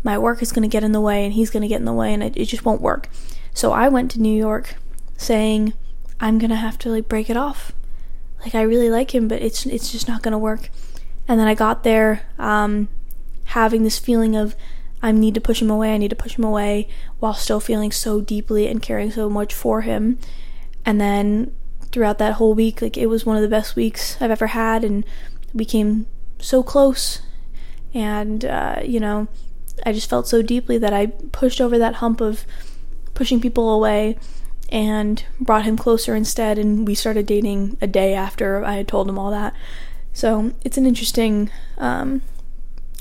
my 0.03 0.17
work 0.17 0.41
is 0.41 0.51
going 0.51 0.63
to 0.63 0.71
get 0.71 0.83
in 0.83 0.91
the 0.91 1.01
way 1.01 1.25
and 1.25 1.33
he's 1.33 1.49
going 1.49 1.61
to 1.61 1.67
get 1.67 1.79
in 1.79 1.85
the 1.85 1.93
way 1.93 2.13
and 2.13 2.21
it, 2.21 2.37
it 2.37 2.45
just 2.45 2.63
won't 2.63 2.81
work. 2.81 3.09
So 3.53 3.71
I 3.71 3.89
went 3.89 4.11
to 4.11 4.21
New 4.21 4.35
York 4.35 4.75
saying 5.17 5.73
I'm 6.19 6.37
going 6.37 6.49
to 6.49 6.55
have 6.55 6.77
to 6.79 6.89
like 6.89 7.09
break 7.09 7.29
it 7.29 7.37
off. 7.37 7.71
Like 8.41 8.53
I 8.53 8.61
really 8.61 8.89
like 8.89 9.15
him, 9.15 9.27
but 9.27 9.41
it's 9.41 9.65
it's 9.65 9.91
just 9.91 10.07
not 10.07 10.21
going 10.21 10.33
to 10.33 10.37
work. 10.37 10.69
And 11.27 11.39
then 11.39 11.47
I 11.47 11.55
got 11.55 11.83
there 11.83 12.27
um, 12.37 12.87
having 13.45 13.83
this 13.83 13.97
feeling 13.97 14.35
of 14.35 14.55
I 15.05 15.11
need 15.11 15.35
to 15.35 15.41
push 15.41 15.61
him 15.61 15.69
away, 15.69 15.93
I 15.93 15.97
need 15.97 16.09
to 16.09 16.15
push 16.15 16.35
him 16.35 16.43
away 16.43 16.87
while 17.19 17.35
still 17.35 17.59
feeling 17.59 17.91
so 17.91 18.21
deeply 18.21 18.67
and 18.67 18.81
caring 18.81 19.11
so 19.11 19.29
much 19.29 19.53
for 19.53 19.81
him. 19.81 20.17
And 20.83 20.99
then 20.99 21.55
throughout 21.91 22.17
that 22.17 22.33
whole 22.33 22.55
week, 22.55 22.81
like 22.81 22.97
it 22.97 23.05
was 23.05 23.23
one 23.23 23.35
of 23.35 23.43
the 23.43 23.47
best 23.47 23.75
weeks 23.75 24.19
I've 24.19 24.31
ever 24.31 24.47
had 24.47 24.83
and 24.83 25.05
we 25.53 25.63
came 25.63 26.07
so 26.39 26.63
close. 26.63 27.21
And, 27.93 28.45
uh, 28.45 28.79
you 28.83 28.99
know, 28.99 29.27
I 29.85 29.93
just 29.93 30.09
felt 30.09 30.27
so 30.27 30.41
deeply 30.41 30.79
that 30.79 30.91
I 30.91 31.05
pushed 31.05 31.61
over 31.61 31.77
that 31.77 31.95
hump 31.95 32.19
of 32.19 32.43
pushing 33.13 33.39
people 33.39 33.69
away 33.71 34.17
and 34.69 35.23
brought 35.39 35.65
him 35.65 35.77
closer 35.77 36.15
instead. 36.15 36.57
And 36.57 36.87
we 36.87 36.95
started 36.95 37.27
dating 37.27 37.77
a 37.79 37.85
day 37.85 38.15
after 38.15 38.65
I 38.65 38.77
had 38.77 38.87
told 38.87 39.07
him 39.07 39.19
all 39.19 39.29
that. 39.29 39.53
So 40.13 40.51
it's 40.63 40.79
an 40.79 40.87
interesting 40.87 41.51
um, 41.77 42.23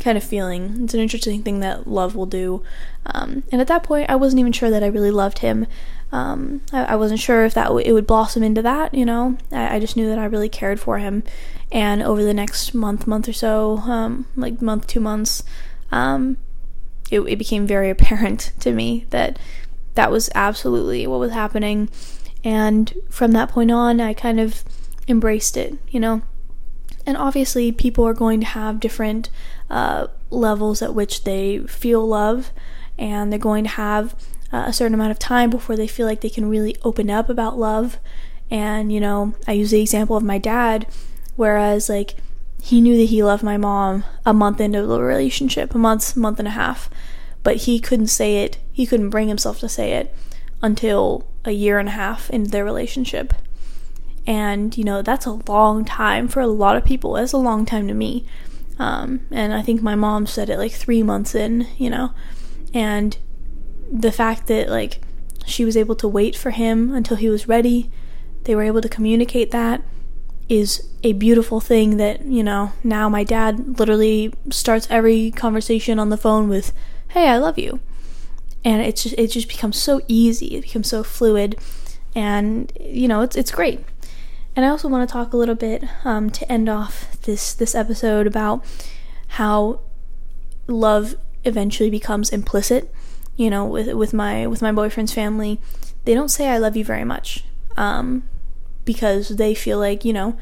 kind 0.01 0.19
of 0.19 0.25
feeling. 0.25 0.85
It's 0.85 0.95
an 0.95 1.01
interesting 1.01 1.43
thing 1.43 1.61
that 1.61 1.87
love 1.87 2.15
will 2.17 2.27
do. 2.27 2.63
Um, 3.07 3.45
and 3.53 3.61
at 3.61 3.69
that 3.69 3.83
point, 3.83 4.11
I 4.11 4.17
wasn't 4.17 4.41
even 4.41 4.53
sure 4.53 4.71
that 4.71 4.83
I 4.83 4.89
really 4.89 5.11
loved 5.11 5.39
him. 5.39 5.67
Um, 6.13 6.63
I, 6.73 6.85
I, 6.85 6.97
wasn't 6.97 7.21
sure 7.21 7.45
if 7.45 7.55
that 7.55 7.65
w- 7.65 7.85
it 7.85 7.93
would 7.93 8.07
blossom 8.07 8.43
into 8.43 8.63
that. 8.63 8.95
You 8.95 9.05
know, 9.05 9.37
I, 9.51 9.77
I, 9.77 9.81
just 9.81 9.97
knew 9.97 10.09
that 10.09 10.19
I 10.19 10.25
really 10.27 10.49
cared 10.49 10.79
for 10.79 10.99
him. 10.99 11.25
And 11.73 12.03
over 12.03 12.23
the 12.23 12.35
next 12.35 12.73
month, 12.73 13.07
month 13.07 13.29
or 13.29 13.33
so, 13.33 13.79
um, 13.79 14.27
like 14.37 14.63
month, 14.63 14.87
two 14.87 15.01
months, 15.01 15.43
um, 15.91 16.37
it, 17.11 17.21
it 17.21 17.37
became 17.37 17.67
very 17.67 17.91
apparent 17.97 18.53
to 18.61 18.73
me 18.73 19.07
that 19.11 19.39
that 19.95 20.11
was 20.11 20.31
absolutely 20.35 21.07
what 21.07 21.21
was 21.21 21.33
happening. 21.33 21.89
And 22.45 22.95
from 23.11 23.33
that 23.33 23.49
point 23.49 23.73
on, 23.73 24.01
I 24.01 24.15
kind 24.15 24.39
of 24.39 24.65
embraced 25.09 25.57
it. 25.57 25.79
You 25.89 26.01
know. 26.01 26.23
And 27.07 27.17
obviously, 27.17 27.71
people 27.71 28.07
are 28.07 28.15
going 28.15 28.41
to 28.41 28.47
have 28.47 28.81
different 28.81 29.31
uh, 29.69 30.07
levels 30.31 30.81
at 30.83 30.95
which 30.95 31.25
they 31.25 31.59
feel 31.59 32.07
love, 32.07 32.51
and 32.99 33.31
they're 33.31 33.39
going 33.39 33.65
to 33.65 33.71
have 33.71 34.15
uh, 34.53 34.65
a 34.67 34.73
certain 34.73 34.95
amount 34.95 35.11
of 35.11 35.19
time 35.19 35.51
before 35.51 35.77
they 35.77 35.87
feel 35.87 36.07
like 36.07 36.21
they 36.21 36.31
can 36.31 36.49
really 36.49 36.77
open 36.83 37.11
up 37.11 37.29
about 37.29 37.59
love. 37.59 37.99
And, 38.51 38.93
you 38.93 39.01
know, 39.01 39.35
I 39.47 39.53
use 39.53 39.71
the 39.71 39.81
example 39.81 40.17
of 40.17 40.23
my 40.23 40.39
dad, 40.39 40.87
whereas, 41.37 41.89
like, 41.89 42.15
he 42.63 42.81
knew 42.81 42.97
that 42.97 43.11
he 43.11 43.23
loved 43.23 43.43
my 43.43 43.59
mom 43.59 44.05
a 44.25 44.33
month 44.33 44.61
into 44.61 44.87
the 44.87 45.03
relationship, 45.03 45.75
a 45.75 45.79
month, 45.79 46.17
month 46.17 46.39
and 46.39 46.49
a 46.49 46.53
half, 46.53 46.89
but 47.43 47.57
he 47.57 47.79
couldn't 47.79 48.07
say 48.07 48.43
it, 48.43 48.57
he 48.73 48.87
couldn't 48.87 49.11
bring 49.11 49.29
himself 49.29 49.61
to 49.61 49.69
say 49.69 49.93
it 49.93 50.15
until 50.63 51.27
a 51.45 51.51
year 51.51 51.79
and 51.79 51.89
a 51.91 51.93
half 51.93 52.31
into 52.31 52.51
their 52.51 52.65
relationship. 52.65 53.35
And, 54.27 54.77
you 54.77 54.85
know, 54.85 55.03
that's 55.03 55.27
a 55.27 55.33
long 55.33 55.85
time 55.85 56.29
for 56.29 56.41
a 56.41 56.47
lot 56.47 56.77
of 56.77 56.85
people. 56.85 57.15
That's 57.15 57.33
a 57.33 57.39
long 57.39 57.67
time 57.67 57.87
to 57.89 57.95
me. 57.95 58.27
Um, 58.79 59.27
and 59.31 59.53
I 59.53 59.63
think 59.63 59.83
my 59.83 59.95
mom 59.95 60.27
said 60.27 60.49
it 60.51 60.59
like 60.59 60.73
three 60.73 61.03
months 61.03 61.35
in, 61.35 61.69
you 61.77 61.91
know. 61.91 62.13
And 62.73 63.17
the 63.93 64.13
fact 64.13 64.47
that, 64.47 64.69
like, 64.69 65.01
she 65.47 65.65
was 65.65 65.77
able 65.77 65.95
to 65.97 66.09
wait 66.09 66.35
for 66.37 66.51
him 66.51 66.95
until 66.95 67.17
he 67.17 67.29
was 67.29 67.47
ready, 67.47 67.91
they 68.45 68.55
were 68.55 68.63
able 68.63 68.81
to 68.81 68.89
communicate 68.89 69.51
that 69.51 69.83
is 70.49 70.89
a 71.03 71.13
beautiful 71.13 71.61
thing 71.61 71.97
that, 71.97 72.25
you 72.25 72.43
know, 72.43 72.73
now 72.83 73.09
my 73.09 73.25
dad 73.25 73.79
literally 73.79 74.33
starts 74.51 74.87
every 74.91 75.31
conversation 75.31 75.99
on 75.99 76.11
the 76.11 76.17
phone 76.17 76.49
with, 76.49 76.73
"Hey, 77.09 77.29
I 77.29 77.39
love 77.39 77.59
you." 77.59 77.81
And 78.65 78.83
it's 78.83 79.03
just 79.05 79.15
it 79.19 79.29
just 79.29 79.49
becomes 79.49 79.79
so 79.79 80.01
easy. 80.09 80.57
It 80.57 80.63
becomes 80.63 80.89
so 80.89 81.03
fluid 81.03 81.57
and 82.15 82.73
you 82.81 83.09
know, 83.09 83.23
it's 83.23 83.37
it's 83.37 83.51
great. 83.51 83.81
And 84.57 84.65
I 84.65 84.69
also 84.69 84.89
want 84.89 85.09
to 85.09 85.13
talk 85.13 85.33
a 85.33 85.37
little 85.37 85.55
bit 85.55 85.85
um, 86.05 86.31
to 86.31 86.51
end 86.51 86.69
off 86.69 87.21
this 87.23 87.55
this 87.55 87.75
episode 87.75 88.27
about 88.27 88.65
how 89.29 89.81
love 90.67 91.17
eventually 91.45 91.91
becomes 91.91 92.31
implicit. 92.31 92.93
You 93.37 93.51
know, 93.51 93.65
with 93.65 93.93
with 93.95 94.13
my 94.13 94.47
with 94.47 94.63
my 94.63 94.71
boyfriend's 94.71 95.13
family, 95.13 95.61
they 96.05 96.15
don't 96.15 96.31
say 96.31 96.49
"I 96.49 96.59
love 96.59 96.77
you" 96.77 96.85
very 96.85 97.05
much 97.05 97.45
um, 97.77 98.23
because 98.85 99.31
they 99.31 99.55
feel 99.55 99.79
like 99.79 100.05
you 100.05 100.13
know, 100.13 100.39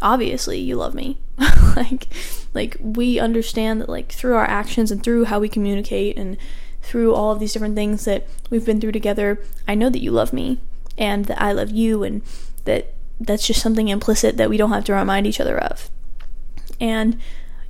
obviously 0.00 0.58
you 0.58 0.76
love 0.76 0.94
me. 0.94 1.18
like, 1.76 2.08
like 2.54 2.76
we 2.80 3.18
understand 3.18 3.82
that 3.82 3.88
like 3.88 4.10
through 4.12 4.34
our 4.34 4.46
actions 4.46 4.90
and 4.90 5.02
through 5.02 5.24
how 5.24 5.38
we 5.38 5.48
communicate 5.48 6.16
and 6.16 6.38
through 6.80 7.14
all 7.14 7.32
of 7.32 7.40
these 7.40 7.52
different 7.52 7.74
things 7.74 8.04
that 8.06 8.26
we've 8.48 8.64
been 8.64 8.80
through 8.80 8.92
together, 8.92 9.42
I 9.68 9.74
know 9.74 9.90
that 9.90 10.02
you 10.02 10.10
love 10.10 10.32
me 10.32 10.60
and 10.96 11.26
that 11.26 11.40
I 11.42 11.52
love 11.52 11.70
you 11.70 12.02
and 12.02 12.22
that 12.64 12.94
that's 13.20 13.46
just 13.46 13.62
something 13.62 13.88
implicit 13.88 14.36
that 14.36 14.50
we 14.50 14.56
don't 14.56 14.72
have 14.72 14.84
to 14.84 14.94
remind 14.94 15.26
each 15.26 15.40
other 15.40 15.58
of. 15.58 15.90
And 16.80 17.18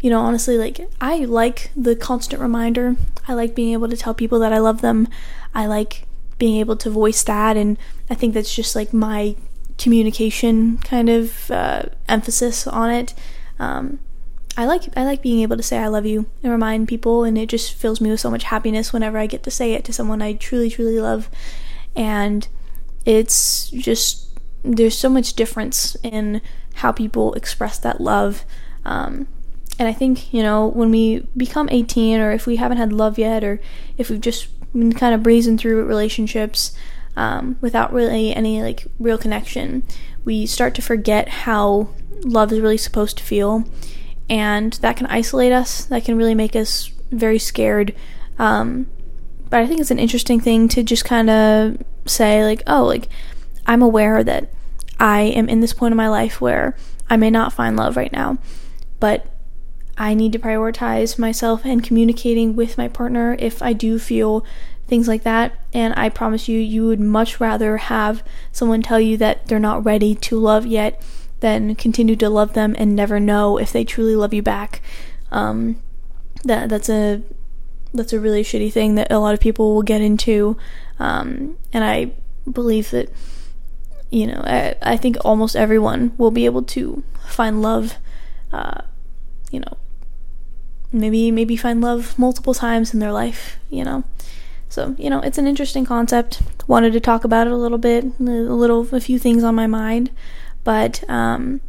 you 0.00 0.10
know, 0.10 0.20
honestly, 0.20 0.58
like 0.58 0.88
I 1.00 1.24
like 1.24 1.70
the 1.76 1.96
constant 1.96 2.40
reminder. 2.40 2.96
I 3.26 3.34
like 3.34 3.54
being 3.54 3.72
able 3.72 3.88
to 3.88 3.96
tell 3.96 4.14
people 4.14 4.38
that 4.40 4.52
I 4.52 4.58
love 4.58 4.80
them. 4.80 5.08
I 5.54 5.66
like 5.66 6.06
being 6.38 6.58
able 6.58 6.76
to 6.76 6.90
voice 6.90 7.22
that, 7.24 7.56
and 7.56 7.78
I 8.10 8.14
think 8.14 8.34
that's 8.34 8.54
just 8.54 8.76
like 8.76 8.92
my 8.92 9.36
communication 9.78 10.78
kind 10.78 11.08
of 11.08 11.50
uh, 11.50 11.84
emphasis 12.08 12.66
on 12.66 12.90
it. 12.90 13.14
Um, 13.58 13.98
I 14.56 14.64
like 14.66 14.96
I 14.96 15.04
like 15.04 15.22
being 15.22 15.40
able 15.40 15.56
to 15.56 15.62
say 15.62 15.78
I 15.78 15.88
love 15.88 16.06
you 16.06 16.26
and 16.42 16.52
remind 16.52 16.88
people, 16.88 17.24
and 17.24 17.38
it 17.38 17.48
just 17.48 17.74
fills 17.74 18.00
me 18.00 18.10
with 18.10 18.20
so 18.20 18.30
much 18.30 18.44
happiness 18.44 18.92
whenever 18.92 19.18
I 19.18 19.26
get 19.26 19.42
to 19.44 19.50
say 19.50 19.72
it 19.72 19.84
to 19.86 19.92
someone 19.92 20.22
I 20.22 20.34
truly 20.34 20.70
truly 20.70 21.00
love, 21.00 21.30
and 21.94 22.46
it's 23.04 23.70
just 23.70 24.25
there's 24.74 24.98
so 24.98 25.08
much 25.08 25.34
difference 25.34 25.96
in 26.02 26.40
how 26.74 26.92
people 26.92 27.32
express 27.34 27.78
that 27.78 28.00
love. 28.00 28.44
Um, 28.84 29.28
and 29.78 29.88
I 29.88 29.92
think, 29.92 30.32
you 30.32 30.42
know, 30.42 30.66
when 30.66 30.90
we 30.90 31.26
become 31.36 31.68
18 31.70 32.20
or 32.20 32.32
if 32.32 32.46
we 32.46 32.56
haven't 32.56 32.78
had 32.78 32.92
love 32.92 33.18
yet 33.18 33.44
or 33.44 33.60
if 33.98 34.10
we've 34.10 34.20
just 34.20 34.48
been 34.72 34.92
kind 34.92 35.14
of 35.14 35.22
breezing 35.22 35.58
through 35.58 35.84
relationships 35.84 36.76
um, 37.16 37.56
without 37.60 37.92
really 37.92 38.34
any 38.34 38.62
like 38.62 38.86
real 38.98 39.18
connection, 39.18 39.82
we 40.24 40.46
start 40.46 40.74
to 40.74 40.82
forget 40.82 41.28
how 41.28 41.88
love 42.22 42.52
is 42.52 42.60
really 42.60 42.78
supposed 42.78 43.18
to 43.18 43.24
feel. 43.24 43.64
And 44.28 44.72
that 44.74 44.96
can 44.96 45.06
isolate 45.06 45.52
us, 45.52 45.84
that 45.86 46.04
can 46.04 46.16
really 46.16 46.34
make 46.34 46.56
us 46.56 46.90
very 47.10 47.38
scared. 47.38 47.94
Um, 48.38 48.88
but 49.48 49.60
I 49.60 49.66
think 49.66 49.80
it's 49.80 49.90
an 49.90 49.98
interesting 49.98 50.40
thing 50.40 50.68
to 50.68 50.82
just 50.82 51.04
kind 51.04 51.30
of 51.30 51.78
say, 52.06 52.44
like, 52.44 52.62
oh, 52.66 52.84
like, 52.84 53.08
I'm 53.66 53.82
aware 53.82 54.24
that 54.24 54.50
I 54.98 55.22
am 55.22 55.48
in 55.48 55.60
this 55.60 55.72
point 55.72 55.92
in 55.92 55.96
my 55.96 56.08
life 56.08 56.40
where 56.40 56.76
I 57.08 57.16
may 57.16 57.30
not 57.30 57.52
find 57.52 57.76
love 57.76 57.96
right 57.96 58.12
now, 58.12 58.38
but 59.00 59.26
I 59.98 60.14
need 60.14 60.32
to 60.32 60.38
prioritize 60.38 61.18
myself 61.18 61.64
and 61.64 61.82
communicating 61.82 62.56
with 62.56 62.76
my 62.76 62.88
partner 62.88 63.36
if 63.38 63.62
I 63.62 63.72
do 63.72 63.98
feel 63.98 64.44
things 64.86 65.08
like 65.08 65.22
that. 65.22 65.58
And 65.72 65.94
I 65.96 66.08
promise 66.08 66.48
you, 66.48 66.58
you 66.58 66.86
would 66.86 67.00
much 67.00 67.40
rather 67.40 67.78
have 67.78 68.22
someone 68.52 68.82
tell 68.82 69.00
you 69.00 69.16
that 69.18 69.46
they're 69.46 69.58
not 69.58 69.84
ready 69.84 70.14
to 70.14 70.38
love 70.38 70.66
yet 70.66 71.02
than 71.40 71.74
continue 71.74 72.16
to 72.16 72.28
love 72.28 72.54
them 72.54 72.74
and 72.78 72.94
never 72.94 73.20
know 73.20 73.58
if 73.58 73.72
they 73.72 73.84
truly 73.84 74.16
love 74.16 74.34
you 74.34 74.42
back. 74.42 74.80
Um, 75.30 75.80
that 76.44 76.68
that's 76.68 76.88
a 76.88 77.22
that's 77.92 78.12
a 78.12 78.20
really 78.20 78.42
shitty 78.42 78.72
thing 78.72 78.94
that 78.94 79.10
a 79.10 79.18
lot 79.18 79.34
of 79.34 79.40
people 79.40 79.74
will 79.74 79.82
get 79.82 80.00
into, 80.00 80.56
um, 80.98 81.56
and 81.72 81.82
I 81.82 82.12
believe 82.50 82.90
that 82.90 83.10
you 84.10 84.26
know, 84.26 84.42
I, 84.44 84.74
I 84.82 84.96
think 84.96 85.16
almost 85.24 85.56
everyone 85.56 86.12
will 86.16 86.30
be 86.30 86.44
able 86.44 86.62
to 86.62 87.02
find 87.26 87.60
love, 87.60 87.94
uh, 88.52 88.82
you 89.50 89.60
know, 89.60 89.76
maybe 90.92 91.30
maybe 91.30 91.56
find 91.56 91.80
love 91.80 92.18
multiple 92.18 92.54
times 92.54 92.94
in 92.94 93.00
their 93.00 93.12
life, 93.12 93.58
you 93.70 93.84
know. 93.84 94.04
So, 94.68 94.94
you 94.98 95.10
know, 95.10 95.20
it's 95.20 95.38
an 95.38 95.46
interesting 95.46 95.86
concept. 95.86 96.42
Wanted 96.66 96.92
to 96.92 97.00
talk 97.00 97.24
about 97.24 97.46
it 97.46 97.52
a 97.52 97.56
little 97.56 97.78
bit, 97.78 98.04
a 98.04 98.22
little 98.22 98.86
a 98.94 99.00
few 99.00 99.18
things 99.18 99.42
on 99.42 99.54
my 99.54 99.66
mind, 99.66 100.10
but 100.64 101.08
um, 101.08 101.60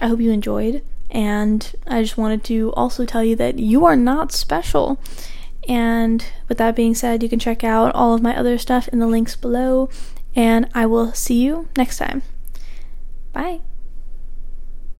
I 0.00 0.08
hope 0.08 0.20
you 0.20 0.30
enjoyed. 0.30 0.82
And 1.10 1.72
I 1.86 2.02
just 2.02 2.18
wanted 2.18 2.42
to 2.44 2.72
also 2.72 3.06
tell 3.06 3.22
you 3.22 3.36
that 3.36 3.58
you 3.58 3.84
are 3.86 3.96
not 3.96 4.32
special. 4.32 4.98
And 5.68 6.26
with 6.48 6.58
that 6.58 6.76
being 6.76 6.94
said, 6.94 7.22
you 7.22 7.28
can 7.28 7.38
check 7.38 7.62
out 7.62 7.94
all 7.94 8.14
of 8.14 8.22
my 8.22 8.36
other 8.36 8.58
stuff 8.58 8.88
in 8.88 8.98
the 8.98 9.06
links 9.06 9.36
below 9.36 9.88
and 10.36 10.68
I 10.74 10.86
will 10.86 11.12
see 11.12 11.42
you 11.42 11.68
next 11.76 11.96
time. 11.96 12.22
Bye. 13.32 13.62